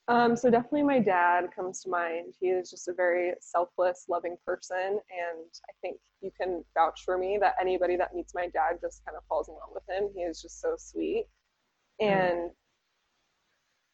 Um, 0.07 0.37
so 0.37 0.51
definitely 0.51 0.83
my 0.83 0.99
dad 0.99 1.47
comes 1.57 1.83
to 1.83 1.89
mind. 1.89 2.35
He 2.39 2.49
is 2.49 2.71
just 2.71 2.89
a 2.89 2.93
very 2.93 3.33
selfless, 3.41 4.05
loving 4.09 4.37
person, 4.45 4.77
and 4.79 5.49
I 5.69 5.73
think 5.81 5.97
you 6.21 6.31
can 6.39 6.63
vouch 6.75 7.03
for 7.05 7.17
me 7.17 7.39
that 7.41 7.55
anybody 7.59 7.97
that 7.97 8.15
meets 8.15 8.35
my 8.35 8.49
dad 8.49 8.79
just 8.83 9.03
kind 9.07 9.17
of 9.17 9.25
falls 9.29 9.49
in 9.49 9.55
love 9.55 9.71
with 9.73 9.85
him. 9.89 10.11
He 10.15 10.21
is 10.21 10.43
just 10.43 10.61
so 10.61 10.75
sweet, 10.77 11.25
mm. 12.03 12.07
and 12.07 12.51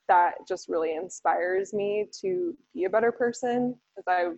that 0.08 0.34
just 0.48 0.68
really 0.68 0.96
inspires 0.96 1.72
me 1.72 2.08
to 2.20 2.56
be 2.74 2.84
a 2.84 2.90
better 2.90 3.12
person, 3.12 3.76
as 3.96 4.04
I 4.08 4.30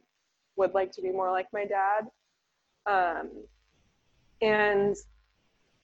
would 0.56 0.74
like 0.74 0.92
to 0.92 1.00
be 1.00 1.10
more 1.10 1.30
like 1.30 1.46
my 1.54 1.64
dad. 1.64 2.04
Um, 2.84 3.30
and 4.42 4.94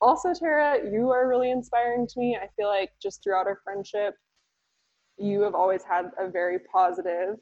also, 0.01 0.33
Tara, 0.33 0.87
you 0.91 1.09
are 1.09 1.27
really 1.27 1.49
inspiring 1.49 2.05
to 2.05 2.19
me. 2.19 2.37
I 2.39 2.47
feel 2.55 2.67
like 2.67 2.91
just 3.01 3.23
throughout 3.23 3.47
our 3.47 3.59
friendship, 3.63 4.13
you 5.19 5.41
have 5.41 5.55
always 5.55 5.83
had 5.83 6.11
a 6.19 6.29
very 6.29 6.59
positive 6.71 7.35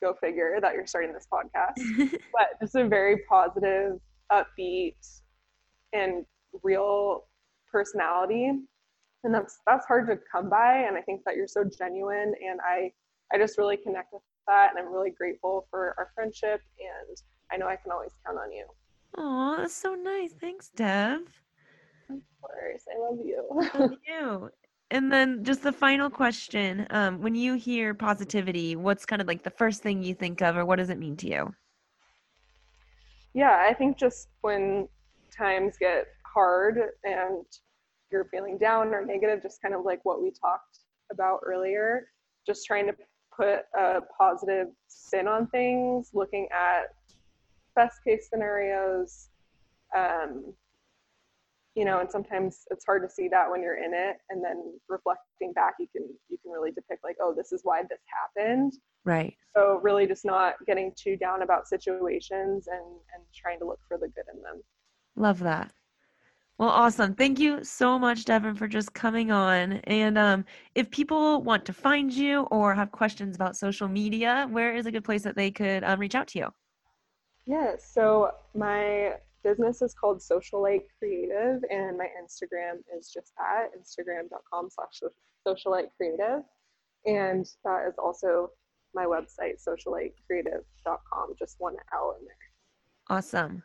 go 0.00 0.14
figure 0.20 0.58
that 0.60 0.74
you're 0.74 0.86
starting 0.86 1.12
this 1.12 1.28
podcast 1.32 2.18
but 2.32 2.48
just 2.60 2.74
a 2.74 2.86
very 2.86 3.22
positive 3.28 4.00
upbeat 4.32 4.96
and 5.92 6.24
real 6.62 7.24
personality. 7.70 8.50
And 9.24 9.34
that's 9.34 9.60
that's 9.66 9.86
hard 9.86 10.08
to 10.08 10.18
come 10.30 10.50
by. 10.50 10.84
And 10.86 10.96
i 10.96 11.00
think 11.00 11.22
that 11.24 11.36
you're 11.36 11.48
so 11.48 11.64
genuine. 11.64 12.34
And 12.44 12.60
i 12.60 12.92
i 13.32 13.38
just 13.38 13.58
really 13.58 13.76
connect 13.76 14.12
with 14.12 14.22
that. 14.48 14.70
And 14.70 14.78
i'm 14.78 14.92
really 14.92 15.10
grateful 15.10 15.66
for 15.70 15.94
our 15.98 16.10
friendship. 16.14 16.60
And 16.78 17.16
i 17.52 17.56
know 17.56 17.68
i 17.68 17.76
can 17.76 17.92
always 17.92 18.12
count 18.26 18.38
on 18.38 18.52
you. 18.52 18.66
Oh 19.16 19.56
that's 19.58 19.74
so 19.74 19.94
nice. 19.94 20.32
Thanks 20.32 20.70
dev. 20.74 21.20
Of 22.10 22.20
course. 22.40 22.84
I 22.94 22.98
love 22.98 23.18
you. 23.24 23.48
I 23.74 23.78
love 23.78 23.92
you 24.06 24.50
and 24.92 25.10
then 25.10 25.42
just 25.42 25.62
the 25.62 25.72
final 25.72 26.10
question 26.10 26.86
um, 26.90 27.20
when 27.22 27.34
you 27.34 27.54
hear 27.54 27.94
positivity 27.94 28.76
what's 28.76 29.04
kind 29.06 29.20
of 29.20 29.26
like 29.26 29.42
the 29.42 29.50
first 29.50 29.82
thing 29.82 30.02
you 30.02 30.14
think 30.14 30.40
of 30.42 30.56
or 30.56 30.64
what 30.64 30.76
does 30.76 30.90
it 30.90 30.98
mean 30.98 31.16
to 31.16 31.26
you? 31.26 31.54
Yeah 33.34 33.66
i 33.68 33.72
think 33.72 33.98
just 33.98 34.28
when 34.42 34.86
times 35.36 35.76
get 35.80 36.06
hard 36.26 36.78
and 37.04 37.44
you're 38.10 38.26
feeling 38.26 38.58
down 38.58 38.88
or 38.88 39.04
negative 39.04 39.42
just 39.42 39.62
kind 39.62 39.74
of 39.74 39.84
like 39.84 40.00
what 40.04 40.22
we 40.22 40.30
talked 40.30 40.80
about 41.10 41.40
earlier 41.44 42.08
just 42.46 42.66
trying 42.66 42.86
to 42.86 42.94
put 43.34 43.60
a 43.78 44.00
positive 44.18 44.66
spin 44.88 45.26
on 45.26 45.46
things 45.48 46.10
looking 46.12 46.46
at 46.52 46.88
best 47.74 48.04
case 48.04 48.28
scenarios 48.30 49.30
um, 49.96 50.52
you 51.74 51.84
know 51.84 52.00
and 52.00 52.10
sometimes 52.10 52.64
it's 52.70 52.84
hard 52.84 53.02
to 53.02 53.08
see 53.08 53.28
that 53.28 53.50
when 53.50 53.62
you're 53.62 53.82
in 53.82 53.94
it 53.94 54.16
and 54.30 54.44
then 54.44 54.74
reflecting 54.88 55.52
back 55.54 55.74
you 55.78 55.86
can 55.94 56.06
you 56.28 56.36
can 56.42 56.52
really 56.52 56.70
depict 56.70 57.02
like 57.02 57.16
oh 57.20 57.34
this 57.36 57.52
is 57.52 57.60
why 57.64 57.82
this 57.82 57.98
happened. 58.36 58.72
Right. 59.04 59.34
So 59.56 59.80
really 59.82 60.06
just 60.06 60.24
not 60.24 60.54
getting 60.66 60.92
too 60.96 61.16
down 61.16 61.42
about 61.42 61.68
situations 61.68 62.68
and 62.68 62.84
and 63.14 63.24
trying 63.34 63.58
to 63.60 63.66
look 63.66 63.80
for 63.88 63.98
the 63.98 64.08
good 64.08 64.24
in 64.34 64.42
them. 64.42 64.62
Love 65.16 65.38
that. 65.40 65.72
Well 66.58 66.68
awesome. 66.68 67.14
Thank 67.14 67.38
you 67.38 67.64
so 67.64 67.98
much 67.98 68.24
devin 68.24 68.54
for 68.54 68.68
just 68.68 68.92
coming 68.92 69.30
on. 69.30 69.72
And 69.84 70.18
um, 70.18 70.44
if 70.74 70.90
people 70.90 71.42
want 71.42 71.64
to 71.64 71.72
find 71.72 72.12
you 72.12 72.42
or 72.50 72.74
have 72.74 72.92
questions 72.92 73.34
about 73.34 73.56
social 73.56 73.88
media 73.88 74.46
where 74.50 74.74
is 74.74 74.86
a 74.86 74.92
good 74.92 75.04
place 75.04 75.22
that 75.22 75.36
they 75.36 75.50
could 75.50 75.84
um, 75.84 75.98
reach 75.98 76.14
out 76.14 76.28
to 76.28 76.38
you? 76.38 76.48
Yeah 77.46 77.76
so 77.78 78.30
my 78.54 79.14
business 79.42 79.82
is 79.82 79.94
called 79.94 80.18
Socialite 80.18 80.84
Creative, 80.98 81.62
and 81.70 81.98
my 81.98 82.06
Instagram 82.22 82.78
is 82.96 83.10
just 83.12 83.32
at 83.38 83.70
instagram.com 83.78 84.68
slash 84.70 85.12
socialite 85.46 85.88
creative. 85.96 86.42
And 87.04 87.46
that 87.64 87.86
is 87.88 87.94
also 87.98 88.50
my 88.94 89.04
website, 89.04 89.60
socialitecreative.com, 89.66 91.34
just 91.38 91.56
one 91.58 91.74
L 91.92 92.16
in 92.18 92.26
there. 92.26 93.16
Awesome. 93.16 93.62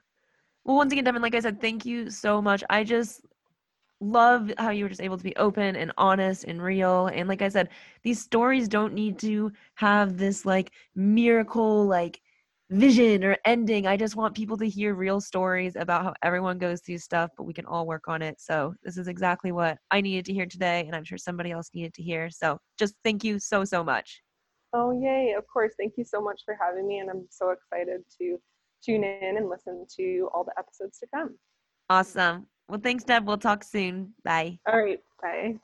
Well, 0.63 0.78
once 0.78 0.92
again, 0.92 1.04
Devin, 1.04 1.22
like 1.22 1.36
I 1.36 1.40
said, 1.40 1.62
thank 1.62 1.86
you 1.86 2.10
so 2.10 2.42
much. 2.42 2.63
I 2.70 2.84
just 2.84 3.22
love 4.00 4.52
how 4.58 4.70
you 4.70 4.84
were 4.84 4.90
just 4.90 5.02
able 5.02 5.18
to 5.18 5.24
be 5.24 5.36
open 5.38 5.76
and 5.76 5.92
honest 5.98 6.44
and 6.44 6.62
real. 6.62 7.08
And 7.08 7.28
like 7.28 7.42
I 7.42 7.50
said, 7.50 7.70
these 8.04 8.22
stories 8.22 8.68
don't 8.68 8.94
need 8.94 9.18
to 9.20 9.52
have 9.76 10.18
this 10.18 10.46
like 10.46 10.72
miracle, 10.96 11.86
like 11.86 12.22
vision 12.69 13.23
or 13.23 13.38
ending. 13.45 13.88
I 13.88 13.97
just 13.97 14.15
want 14.15 14.36
people 14.36 14.58
to 14.58 14.67
hear 14.67 14.93
real 14.93 15.21
stories 15.21 15.75
about 15.75 16.03
how 16.03 16.13
everyone 16.21 16.58
goes 16.58 16.82
through 16.82 16.97
stuff, 16.97 17.32
but 17.38 17.43
we 17.43 17.53
can 17.53 17.65
all 17.65 17.86
work 17.86 18.08
on 18.08 18.21
it. 18.21 18.39
So, 18.39 18.73
this 18.84 18.97
is 18.97 19.08
exactly 19.08 19.51
what 19.51 19.77
I 19.91 20.01
needed 20.01 20.25
to 20.25 20.34
hear 20.34 20.45
today, 20.45 20.86
and 20.86 20.95
I'm 20.95 21.03
sure 21.03 21.17
somebody 21.17 21.51
else 21.51 21.69
needed 21.73 21.93
to 21.95 22.03
hear. 22.03 22.30
So, 22.30 22.60
just 22.77 22.95
thank 23.03 23.23
you 23.23 23.39
so, 23.39 23.63
so 23.63 23.84
much. 23.84 24.21
Oh, 24.73 24.91
yay. 24.91 25.34
Of 25.38 25.45
course. 25.47 25.73
Thank 25.77 25.93
you 25.97 26.03
so 26.03 26.21
much 26.21 26.41
for 26.43 26.58
having 26.60 26.88
me, 26.88 26.99
and 26.99 27.10
I'm 27.10 27.25
so 27.30 27.51
excited 27.51 28.01
to 28.19 28.38
tune 28.84 29.03
in 29.03 29.38
and 29.38 29.49
listen 29.49 29.86
to 29.97 30.30
all 30.34 30.43
the 30.43 30.53
episodes 30.58 30.99
to 30.99 31.08
come. 31.13 31.38
Awesome. 31.89 32.47
Well, 32.67 32.82
thanks, 32.84 33.03
Deb. 33.03 33.25
We'll 33.25 33.38
talk 33.38 33.63
soon. 33.63 34.13
Bye. 34.23 34.60
All 34.67 34.77
right. 34.77 34.99
Bye. 35.21 35.56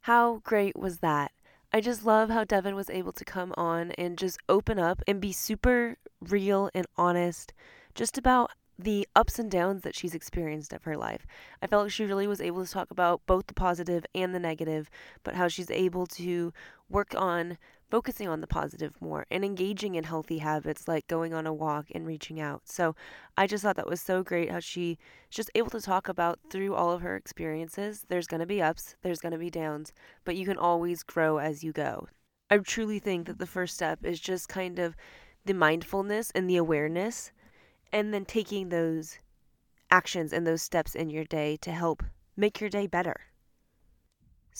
How 0.00 0.40
great 0.44 0.78
was 0.78 1.00
that? 1.00 1.32
I 1.70 1.82
just 1.82 2.06
love 2.06 2.30
how 2.30 2.44
Devin 2.44 2.74
was 2.74 2.88
able 2.88 3.12
to 3.12 3.24
come 3.26 3.52
on 3.58 3.90
and 3.92 4.16
just 4.16 4.38
open 4.48 4.78
up 4.78 5.02
and 5.06 5.20
be 5.20 5.32
super 5.32 5.98
real 6.20 6.70
and 6.74 6.86
honest 6.96 7.52
just 7.94 8.16
about 8.16 8.52
the 8.78 9.06
ups 9.14 9.38
and 9.38 9.50
downs 9.50 9.82
that 9.82 9.94
she's 9.94 10.14
experienced 10.14 10.72
of 10.72 10.84
her 10.84 10.96
life. 10.96 11.26
I 11.60 11.66
felt 11.66 11.84
like 11.84 11.92
she 11.92 12.06
really 12.06 12.26
was 12.26 12.40
able 12.40 12.64
to 12.64 12.70
talk 12.70 12.90
about 12.90 13.20
both 13.26 13.48
the 13.48 13.54
positive 13.54 14.06
and 14.14 14.34
the 14.34 14.38
negative, 14.38 14.88
but 15.24 15.34
how 15.34 15.48
she's 15.48 15.70
able 15.70 16.06
to 16.06 16.54
work 16.88 17.14
on 17.14 17.58
focusing 17.90 18.28
on 18.28 18.40
the 18.40 18.46
positive 18.46 19.00
more 19.00 19.26
and 19.30 19.44
engaging 19.44 19.94
in 19.94 20.04
healthy 20.04 20.38
habits 20.38 20.86
like 20.86 21.06
going 21.06 21.32
on 21.32 21.46
a 21.46 21.52
walk 21.52 21.86
and 21.94 22.06
reaching 22.06 22.40
out. 22.40 22.62
So 22.66 22.94
I 23.36 23.46
just 23.46 23.62
thought 23.62 23.76
that 23.76 23.88
was 23.88 24.00
so 24.00 24.22
great 24.22 24.50
how 24.50 24.60
she's 24.60 24.96
just 25.30 25.50
able 25.54 25.70
to 25.70 25.80
talk 25.80 26.08
about 26.08 26.38
through 26.50 26.74
all 26.74 26.92
of 26.92 27.00
her 27.00 27.16
experiences. 27.16 28.04
There's 28.08 28.26
going 28.26 28.40
to 28.40 28.46
be 28.46 28.60
ups, 28.60 28.96
there's 29.02 29.20
going 29.20 29.32
to 29.32 29.38
be 29.38 29.50
downs, 29.50 29.92
but 30.24 30.36
you 30.36 30.44
can 30.44 30.58
always 30.58 31.02
grow 31.02 31.38
as 31.38 31.64
you 31.64 31.72
go. 31.72 32.08
I 32.50 32.58
truly 32.58 32.98
think 32.98 33.26
that 33.26 33.38
the 33.38 33.46
first 33.46 33.74
step 33.74 34.04
is 34.04 34.20
just 34.20 34.48
kind 34.48 34.78
of 34.78 34.96
the 35.44 35.54
mindfulness 35.54 36.30
and 36.34 36.48
the 36.48 36.56
awareness, 36.56 37.32
and 37.92 38.12
then 38.12 38.24
taking 38.24 38.68
those 38.68 39.18
actions 39.90 40.32
and 40.32 40.46
those 40.46 40.62
steps 40.62 40.94
in 40.94 41.08
your 41.08 41.24
day 41.24 41.56
to 41.62 41.70
help 41.70 42.02
make 42.36 42.60
your 42.60 42.70
day 42.70 42.86
better. 42.86 43.16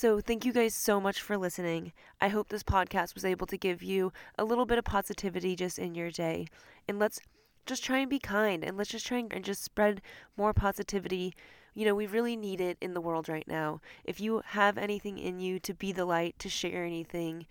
So, 0.00 0.20
thank 0.20 0.44
you 0.44 0.52
guys 0.52 0.76
so 0.76 1.00
much 1.00 1.20
for 1.20 1.36
listening. 1.36 1.92
I 2.20 2.28
hope 2.28 2.50
this 2.50 2.62
podcast 2.62 3.14
was 3.16 3.24
able 3.24 3.48
to 3.48 3.58
give 3.58 3.82
you 3.82 4.12
a 4.38 4.44
little 4.44 4.64
bit 4.64 4.78
of 4.78 4.84
positivity 4.84 5.56
just 5.56 5.76
in 5.76 5.96
your 5.96 6.12
day. 6.12 6.46
And 6.86 7.00
let's 7.00 7.18
just 7.66 7.82
try 7.82 7.98
and 7.98 8.08
be 8.08 8.20
kind 8.20 8.62
and 8.62 8.76
let's 8.76 8.90
just 8.90 9.08
try 9.08 9.24
and 9.28 9.44
just 9.44 9.64
spread 9.64 10.00
more 10.36 10.52
positivity. 10.52 11.34
You 11.74 11.84
know, 11.84 11.96
we 11.96 12.06
really 12.06 12.36
need 12.36 12.60
it 12.60 12.78
in 12.80 12.94
the 12.94 13.00
world 13.00 13.28
right 13.28 13.48
now. 13.48 13.80
If 14.04 14.20
you 14.20 14.40
have 14.50 14.78
anything 14.78 15.18
in 15.18 15.40
you 15.40 15.58
to 15.58 15.74
be 15.74 15.90
the 15.90 16.04
light, 16.04 16.38
to 16.38 16.48
share 16.48 16.84
anything, 16.84 17.46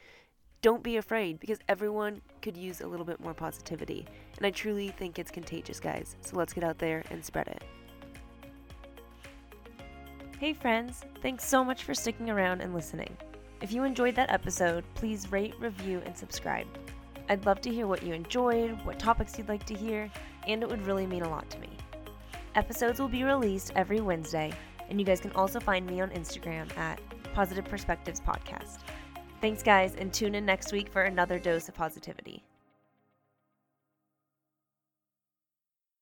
don't 0.61 0.83
be 0.83 0.95
afraid 0.95 1.41
because 1.41 1.59
everyone 1.67 2.21
could 2.41 2.55
use 2.55 2.79
a 2.79 2.87
little 2.87 3.05
bit 3.05 3.19
more 3.19 3.33
positivity. 3.33 4.07
And 4.37 4.45
I 4.45 4.51
truly 4.51 4.87
think 4.87 5.19
it's 5.19 5.31
contagious, 5.31 5.81
guys. 5.81 6.15
So 6.21 6.37
let's 6.37 6.53
get 6.53 6.63
out 6.63 6.79
there 6.79 7.03
and 7.11 7.25
spread 7.25 7.49
it. 7.49 7.61
Hey, 10.39 10.53
friends, 10.53 11.03
thanks 11.23 11.47
so 11.47 11.63
much 11.63 11.83
for 11.83 11.95
sticking 11.95 12.29
around 12.29 12.61
and 12.61 12.71
listening. 12.71 13.17
If 13.59 13.71
you 13.71 13.83
enjoyed 13.83 14.13
that 14.17 14.31
episode, 14.31 14.83
please 14.93 15.31
rate, 15.31 15.55
review, 15.59 15.99
and 16.05 16.15
subscribe. 16.15 16.67
I'd 17.27 17.47
love 17.47 17.59
to 17.61 17.73
hear 17.73 17.87
what 17.87 18.03
you 18.03 18.13
enjoyed, 18.13 18.79
what 18.85 18.99
topics 18.99 19.35
you'd 19.35 19.49
like 19.49 19.65
to 19.65 19.73
hear, 19.73 20.11
and 20.47 20.61
it 20.61 20.69
would 20.69 20.85
really 20.85 21.07
mean 21.07 21.23
a 21.23 21.29
lot 21.29 21.49
to 21.49 21.57
me. 21.57 21.71
Episodes 22.53 22.99
will 22.99 23.07
be 23.07 23.23
released 23.23 23.71
every 23.75 23.99
Wednesday, 23.99 24.53
and 24.91 24.99
you 24.99 25.07
guys 25.07 25.19
can 25.19 25.31
also 25.31 25.59
find 25.59 25.87
me 25.87 26.01
on 26.01 26.11
Instagram 26.11 26.69
at 26.77 26.99
Positive 27.33 27.65
Perspectives 27.65 28.21
Podcast. 28.21 28.81
Thanks, 29.41 29.63
guys, 29.63 29.95
and 29.95 30.13
tune 30.13 30.35
in 30.35 30.45
next 30.45 30.71
week 30.71 30.87
for 30.89 31.01
another 31.01 31.39
dose 31.39 31.67
of 31.67 31.73
positivity. 31.73 32.43